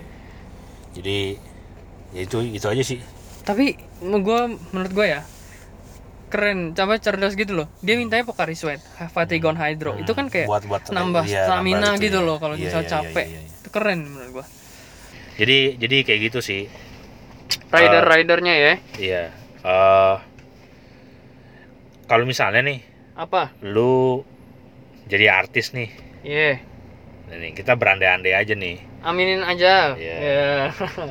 Jadi 0.97 1.37
ya 2.17 2.21
itu 2.23 2.37
itu 2.41 2.65
aja 2.65 2.81
sih. 2.81 2.99
Tapi 3.45 3.77
gua 4.23 4.49
menurut 4.73 4.93
gua 4.93 5.07
ya 5.07 5.21
keren, 6.27 6.75
coba 6.75 6.99
cerdas 6.99 7.39
gitu 7.39 7.55
loh. 7.55 7.71
Dia 7.81 7.95
mintanya 7.95 8.27
Pocari 8.27 8.59
Sweat, 8.59 8.83
Vatigon 9.15 9.55
Hydro. 9.55 9.95
Itu 9.95 10.11
kan 10.11 10.27
kayak 10.27 10.51
buat 10.51 10.67
buat 10.67 10.83
nambah 10.91 11.23
iya, 11.23 11.47
stamina 11.47 11.95
nambah 11.95 12.03
gitu 12.03 12.19
ya. 12.19 12.27
loh 12.27 12.37
kalau 12.43 12.59
Iya, 12.59 12.65
misal 12.67 12.83
iya, 12.83 12.91
capek. 12.91 13.27
iya, 13.27 13.31
iya, 13.31 13.41
iya. 13.47 13.59
Itu 13.63 13.69
keren 13.71 13.99
menurut 14.03 14.31
gua. 14.33 14.47
Jadi 15.37 15.59
jadi 15.77 15.97
kayak 16.03 16.21
gitu 16.27 16.39
sih. 16.41 16.67
Rider-ridernya 17.69 18.55
ya. 18.55 18.75
Iya. 18.97 19.23
eh 19.61 20.17
kalau 22.07 22.23
misalnya 22.23 22.63
nih 22.63 22.79
Apa? 23.15 23.51
lu 23.67 24.23
jadi 25.07 25.31
artis 25.33 25.73
nih. 25.73 25.91
Iya. 26.23 26.63
Nah, 27.27 27.37
nih 27.37 27.51
kita 27.53 27.75
berandai-andai 27.75 28.31
aja 28.31 28.55
nih. 28.55 28.79
Aminin 29.03 29.43
aja. 29.43 29.99
Iya. 29.99 30.17
Iya. 30.17 30.47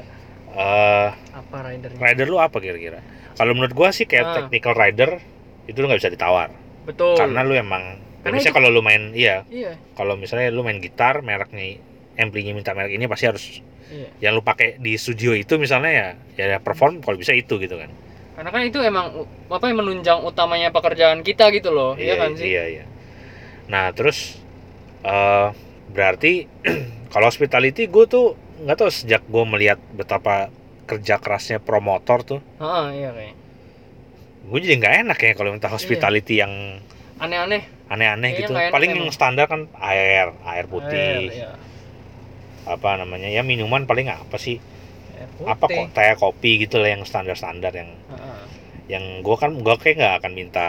eh 0.56 1.10
Apa 1.36 1.56
ridernya? 1.66 2.00
rider 2.00 2.28
lu 2.28 2.40
apa 2.40 2.58
kira-kira? 2.58 3.04
Kalau 3.36 3.52
menurut 3.52 3.76
gua 3.76 3.92
sih 3.92 4.08
kayak 4.08 4.26
Ah. 4.26 4.34
technical 4.40 4.74
rider 4.74 5.20
itu 5.68 5.76
lu 5.76 5.92
nggak 5.92 6.00
bisa 6.00 6.12
ditawar. 6.12 6.52
Betul. 6.88 7.20
Karena 7.20 7.44
lu 7.44 7.52
emang 7.54 8.00
Karena 8.24 8.40
misalnya 8.40 8.56
kalau 8.56 8.70
lu 8.72 8.82
main 8.82 9.12
iya, 9.14 9.44
Iya. 9.52 9.76
kalau 9.94 10.16
misalnya 10.16 10.50
lu 10.50 10.64
main 10.64 10.80
gitar 10.80 11.22
merek 11.22 11.52
nih 11.52 11.78
amplinya 12.16 12.56
minta 12.56 12.72
merek 12.72 12.96
ini 12.96 13.06
pasti 13.06 13.28
harus 13.28 13.60
Iya. 13.86 14.10
yang 14.24 14.32
lu 14.38 14.42
pakai 14.42 14.82
di 14.82 14.98
studio 14.98 15.38
itu 15.38 15.62
misalnya 15.62 15.92
ya 15.92 16.08
ya 16.36 16.58
perform 16.58 17.06
kalau 17.06 17.18
bisa 17.22 17.34
itu 17.38 17.58
gitu 17.62 17.78
kan 17.78 17.90
Karena 18.36 18.52
kan 18.52 18.62
itu 18.68 18.84
emang 18.84 19.24
apa 19.48 19.64
yang 19.72 19.80
menunjang 19.80 20.20
utamanya 20.20 20.68
pekerjaan 20.68 21.24
kita 21.24 21.48
gitu 21.56 21.72
loh. 21.72 21.96
Iya, 21.96 22.20
kan 22.20 22.36
sih? 22.36 22.52
iya 22.52 22.64
iya 22.68 22.86
nah 23.66 23.90
terus 23.96 24.38
eh 25.02 25.48
berarti 25.90 26.46
kalau 27.14 27.26
hospitality 27.30 27.86
gue 27.88 28.06
tuh 28.06 28.34
nggak 28.66 28.78
tahu 28.78 28.90
sejak 28.92 29.22
gue 29.26 29.44
melihat 29.46 29.80
betapa 29.94 30.50
kerja 30.86 31.18
kerasnya 31.18 31.58
promotor 31.62 32.22
tuh 32.22 32.40
Heeh, 32.62 32.86
iya 33.02 33.10
kayak 33.14 33.36
gue 34.46 34.60
jadi 34.62 34.76
nggak 34.78 34.96
enak 35.06 35.18
ya 35.18 35.32
kalau 35.34 35.50
minta 35.54 35.70
hospitality 35.70 36.38
yang 36.38 36.78
aneh-aneh 37.18 37.66
aneh-aneh 37.90 38.30
Iya, 38.34 38.40
gitu 38.46 38.52
paling 38.70 38.90
yang 38.94 39.04
standar 39.10 39.50
kan 39.50 39.66
air 39.82 40.34
air 40.46 40.66
putih 40.70 41.32
Air, 41.32 41.34
iya. 41.34 41.52
Apa 42.66 42.98
namanya 42.98 43.30
ya 43.30 43.46
minuman 43.46 43.86
paling 43.86 44.10
apa 44.10 44.38
sih? 44.42 44.58
Apa 45.46 45.66
putih. 45.70 45.88
kok 45.90 45.96
teh 45.96 46.14
kopi 46.18 46.52
gitu 46.68 46.82
lah 46.82 46.92
yang 46.94 47.04
standar 47.06 47.38
standar 47.38 47.72
yang 47.72 47.90
Heeh. 48.12 48.42
yang 48.90 49.04
gue 49.26 49.36
kan 49.38 49.52
gue 49.54 49.76
kayak 49.80 49.96
nggak 49.98 50.14
akan 50.22 50.32
minta 50.34 50.66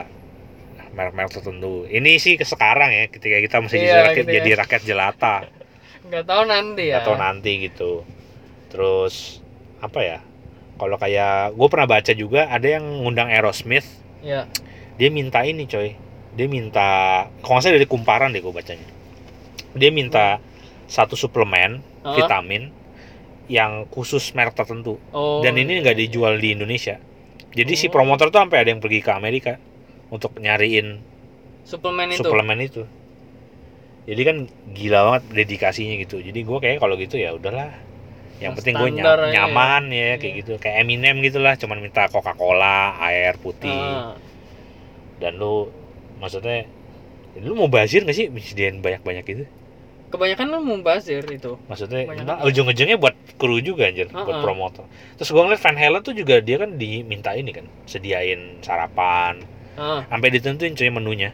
merek-merek 0.96 1.32
tertentu. 1.32 1.84
Ini 1.84 2.16
sih 2.16 2.40
ke 2.40 2.44
sekarang 2.48 2.88
ya 2.88 3.04
ketika 3.12 3.36
kita 3.36 3.56
masih 3.60 3.76
jadi, 3.80 3.88
Iya, 3.88 4.00
rakyat, 4.00 4.16
gitu 4.16 4.30
ya. 4.30 4.36
jadi 4.40 4.50
rakyat 4.64 4.82
jelata. 4.88 5.36
Nggak 6.08 6.24
tahu 6.24 6.42
nanti 6.48 6.84
ya. 6.88 6.96
Atau 7.04 7.14
nanti 7.20 7.50
gitu. 7.68 7.92
Terus 8.72 9.44
apa 9.84 10.00
ya 10.00 10.18
kalau 10.80 10.96
kayak 10.96 11.52
gue 11.52 11.68
pernah 11.68 11.88
baca 11.88 12.12
juga 12.16 12.48
ada 12.48 12.64
yang 12.64 12.84
ngundang 13.04 13.28
Aerosmith. 13.28 13.84
Ya 14.24 14.48
dia 14.96 15.12
minta 15.12 15.44
ini 15.44 15.68
coy. 15.68 15.92
Dia 16.36 16.48
minta 16.48 16.88
kalau 17.44 17.60
nggak 17.60 17.64
salah 17.68 17.76
dari 17.76 17.88
kumparan 17.88 18.32
deh 18.32 18.40
gue 18.40 18.52
bacanya. 18.52 18.88
Dia 19.76 19.92
minta 19.92 20.40
satu 20.86 21.14
suplemen 21.14 21.82
Hah? 22.02 22.14
vitamin 22.14 22.70
yang 23.46 23.86
khusus 23.86 24.34
merek 24.34 24.54
tertentu. 24.54 24.98
Oh. 25.10 25.38
Dan 25.38 25.54
ini 25.54 25.78
nggak 25.78 25.94
dijual 25.96 26.34
di 26.36 26.50
Indonesia. 26.50 26.98
Jadi 27.52 27.72
si 27.72 27.86
Oh. 27.86 27.92
promotor 27.92 28.28
tuh 28.28 28.42
sampai 28.42 28.62
ada 28.62 28.70
yang 28.70 28.82
pergi 28.82 29.00
ke 29.00 29.10
Amerika 29.10 29.58
untuk 30.08 30.34
nyariin 30.36 30.98
suplemen 31.62 32.10
itu? 32.10 32.20
suplemen 32.20 32.58
itu. 32.60 32.82
Jadi 34.06 34.22
kan 34.22 34.36
gila 34.70 35.00
banget 35.04 35.22
dedikasinya 35.32 35.94
gitu. 35.98 36.18
Jadi 36.18 36.40
gue 36.40 36.58
kayak 36.58 36.78
kalau 36.78 36.94
gitu 36.94 37.18
ya 37.18 37.34
udahlah. 37.34 37.74
Yang 38.36 38.42
Yang 38.42 38.54
penting 38.60 38.74
gue 38.76 38.88
aja 38.92 39.02
ya. 39.16 39.32
nyaman 39.32 39.82
ya, 39.88 40.10
kayak 40.14 40.22
Iya. 40.28 40.40
gitu. 40.44 40.52
Kayak 40.60 40.76
Eminem 40.84 41.16
gitulah 41.24 41.54
cuman 41.56 41.78
minta 41.80 42.06
Coca 42.06 42.36
Cola 42.36 42.94
air 43.00 43.34
putih. 43.36 43.72
Ah, 43.72 44.14
dan 45.18 45.40
lu 45.40 45.72
maksudnya 46.18 46.68
lu 47.36 47.56
mau 47.56 47.66
bazir 47.66 48.04
nggak 48.04 48.14
sih? 48.14 48.26
Disediain 48.28 48.78
banyak 48.78 49.00
banyak 49.00 49.24
gitu 49.24 49.44
kebanyakan 50.10 50.46
lu 50.54 50.58
membazir 50.62 51.22
itu. 51.26 51.58
Maksudnya 51.66 52.06
nah, 52.22 52.38
ujung-ujungnya 52.46 52.96
buat 52.98 53.14
kru 53.36 53.58
juga 53.58 53.90
anjir 53.90 54.06
buat 54.10 54.26
Heeh. 54.26 54.44
promotor. 54.44 54.86
Terus 55.18 55.30
gue 55.34 55.42
ngeliat 55.42 55.62
Van 55.62 55.76
Halen 55.76 56.02
tuh 56.02 56.14
juga 56.14 56.38
dia 56.38 56.56
kan 56.62 56.78
diminta 56.78 57.34
ini 57.34 57.50
kan 57.50 57.66
sediain 57.90 58.62
sarapan. 58.62 59.42
Ah 59.76 60.06
sampai 60.08 60.28
ditentuin 60.32 60.72
cuy 60.72 60.90
menunya. 60.90 61.30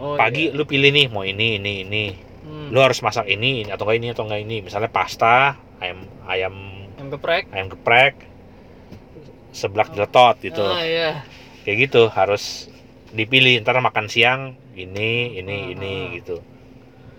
Oh, 0.00 0.16
pagi 0.16 0.48
iya. 0.48 0.56
lu 0.56 0.64
pilih 0.64 0.92
nih 0.92 1.06
mau 1.12 1.24
ini 1.24 1.60
ini 1.60 1.74
ini. 1.84 2.06
Hmm. 2.40 2.72
lu 2.72 2.80
harus 2.80 2.98
masak 3.04 3.28
ini, 3.28 3.62
ini 3.62 3.70
atau 3.70 3.84
enggak 3.84 3.98
ini 4.00 4.08
atau 4.10 4.24
enggak 4.24 4.40
ini. 4.42 4.56
Misalnya 4.64 4.90
pasta 4.90 5.60
ayam 5.78 6.08
ayam 6.24 6.54
yang 6.96 7.08
geprek. 7.12 7.44
ayam 7.52 7.68
geprek 7.68 8.14
seblak 9.52 9.92
jeletot 9.92 10.40
gitu. 10.40 10.64
Ah 10.64 10.82
iya. 10.82 11.22
Kayak 11.62 11.76
gitu 11.90 12.02
harus 12.08 12.72
dipilih. 13.12 13.60
Ntar 13.60 13.78
makan 13.84 14.08
siang 14.08 14.56
ini 14.72 15.36
ini 15.36 15.56
Hmm, 15.56 15.72
ini 15.76 15.92
hmm. 15.92 16.12
gitu 16.22 16.36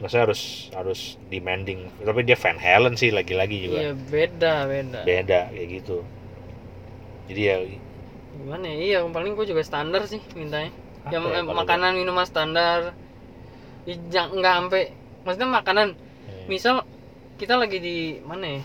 maksudnya 0.01 0.25
harus 0.27 0.41
harus 0.73 1.01
demanding. 1.29 1.87
Tapi 2.01 2.25
dia 2.25 2.35
Van 2.35 2.57
Halen 2.57 2.97
sih 2.97 3.13
lagi-lagi 3.13 3.57
juga. 3.69 3.79
Iya 3.85 3.93
beda 3.93 4.53
beda. 4.65 4.99
Beda 5.05 5.39
kayak 5.53 5.67
gitu. 5.69 5.97
Jadi 7.29 7.41
ya 7.41 7.55
gimana 8.41 8.65
ya? 8.65 8.77
Iya 8.81 8.97
paling 9.07 9.37
gua 9.37 9.45
juga 9.45 9.61
standar 9.61 10.09
sih 10.09 10.19
mintanya. 10.33 10.73
Apa 11.05 11.13
yang 11.13 11.45
ya 11.45 11.53
makanan 11.53 11.91
minuman 11.95 12.25
standar. 12.25 12.97
Jang- 14.09 14.33
nggak 14.33 14.53
sampai 14.57 14.83
maksudnya 15.23 15.49
makanan. 15.49 15.87
Hmm. 15.95 16.45
misal 16.49 16.75
kita 17.37 17.57
lagi 17.57 17.77
di 17.77 18.17
mana 18.25 18.57
ya? 18.57 18.61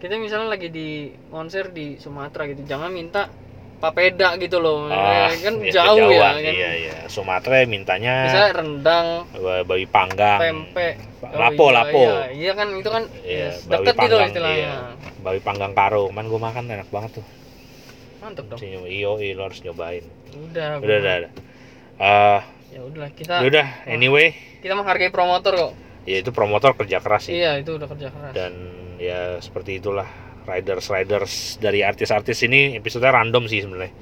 Kita 0.00 0.20
misalnya 0.20 0.52
lagi 0.52 0.68
di 0.68 1.16
konser 1.32 1.72
di 1.72 1.96
Sumatera 1.96 2.44
gitu 2.44 2.60
jangan 2.68 2.92
minta 2.92 3.32
papeda 3.76 4.34
gitu 4.36 4.58
loh. 4.58 4.86
Ah, 4.86 5.28
Eh, 5.28 5.40
kan 5.40 5.54
ya, 5.58 5.72
jauh 5.72 5.98
ya 5.98 6.06
kejauhan, 6.08 6.34
kan? 6.36 6.52
Iya 6.52 6.70
iya. 6.74 6.94
Sumatera 7.06 7.62
mintanya 7.64 8.14
misalnya 8.24 8.50
rendang 8.54 9.06
ba- 9.30 9.62
babi 9.62 9.86
panggang. 9.86 10.38
tempe 10.40 10.88
lapo 11.22 11.62
Oh, 11.62 11.68
iya, 11.68 11.76
lapo. 11.78 12.00
iya, 12.00 12.22
iya 12.32 12.52
kan 12.52 12.68
itu 12.72 12.88
kan 12.88 13.02
Iya, 13.20 13.48
ya, 13.52 13.70
deket 13.70 13.94
gitu 13.98 14.16
istilahnya. 14.18 14.56
iya. 14.56 14.74
babi 15.20 15.40
panggang 15.40 15.72
karo. 15.72 16.08
Man 16.08 16.26
gue 16.26 16.36
makan 16.38 16.64
enak 16.66 16.88
banget 16.88 17.20
tuh. 17.20 17.26
Mantep 18.20 18.44
dong. 18.46 18.60
Iyo 18.84 19.16
iyo 19.18 19.32
lo 19.34 19.42
harus 19.44 19.60
nyobain. 19.60 20.04
Udah 20.32 20.78
udah 20.78 20.96
udah 20.96 21.14
udah. 21.20 21.32
Eh, 21.94 22.40
ya 22.72 22.80
udah 22.82 23.08
kita 23.12 23.34
ya 23.38 23.46
udah. 23.46 23.66
anyway. 23.86 24.32
kita 24.58 24.72
menghargai 24.72 25.08
promotor 25.08 25.52
kok. 25.54 25.72
Ya 26.04 26.20
itu 26.20 26.30
promotor 26.30 26.72
kerja 26.74 26.98
keras 26.98 27.28
sih. 27.28 27.36
Iya 27.36 27.56
itu 27.56 27.72
udah 27.72 27.84
kerja 27.86 28.08
keras. 28.08 28.32
Dan 28.32 28.52
ya 28.96 29.36
seperti 29.38 29.76
itulah 29.76 30.08
riders 30.44 30.86
riders 30.92 31.34
dari 31.60 31.80
artis-artis 31.80 32.44
ini 32.44 32.76
episode 32.76 33.04
random 33.04 33.48
sih 33.48 33.64
sebenarnya. 33.64 33.92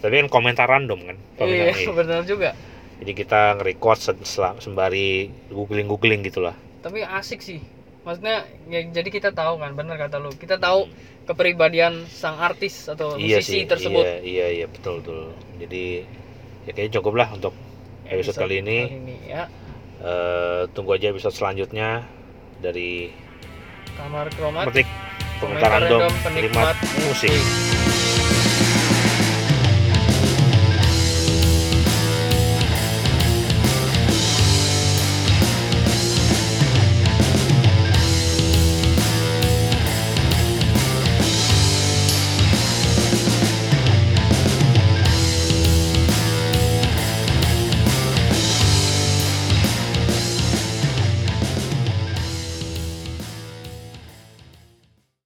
Tapi 0.00 0.14
kan 0.24 0.28
komentar 0.32 0.66
random 0.68 1.00
kan 1.04 1.16
iya 1.44 1.72
komentarnya. 1.72 1.92
benar 2.00 2.22
juga. 2.24 2.50
Jadi 3.00 3.12
kita 3.16 3.56
nge-record 3.56 3.98
sembari 4.60 5.32
googling 5.48 5.88
googling 5.88 6.20
gitulah 6.20 6.52
tapi 6.80 7.04
asik 7.04 7.40
sih. 7.44 7.60
Maksudnya 8.00 8.48
ya, 8.72 8.80
jadi 8.88 9.08
kita 9.12 9.30
tahu 9.36 9.60
kan 9.60 9.76
benar 9.76 10.00
kata 10.00 10.16
lu. 10.16 10.32
Kita 10.32 10.56
tahu 10.56 10.88
kepribadian 11.28 12.08
sang 12.08 12.40
artis 12.40 12.88
atau 12.88 13.20
iya 13.20 13.38
musisi 13.38 13.62
sih 13.62 13.68
tersebut. 13.68 14.02
iya 14.02 14.16
iya 14.24 14.46
iya 14.64 14.66
betul 14.66 15.04
betul. 15.04 15.36
Jadi 15.60 15.84
ya 16.64 16.72
kayaknya 16.72 16.92
cukup 17.00 17.14
lah 17.20 17.28
untuk 17.36 17.52
episode 18.08 18.40
kali 18.40 18.64
ini. 18.64 18.78
ya. 19.28 19.46
Eh, 20.00 20.62
tunggu 20.72 20.96
aja 20.96 21.12
episode 21.12 21.36
selanjutnya 21.36 22.08
dari 22.64 23.12
kamar 24.00 24.32
kromat 24.32 24.72
random 25.48 26.12
penikmat 26.22 26.76
penikmat 26.76 26.76
musik. 27.08 27.79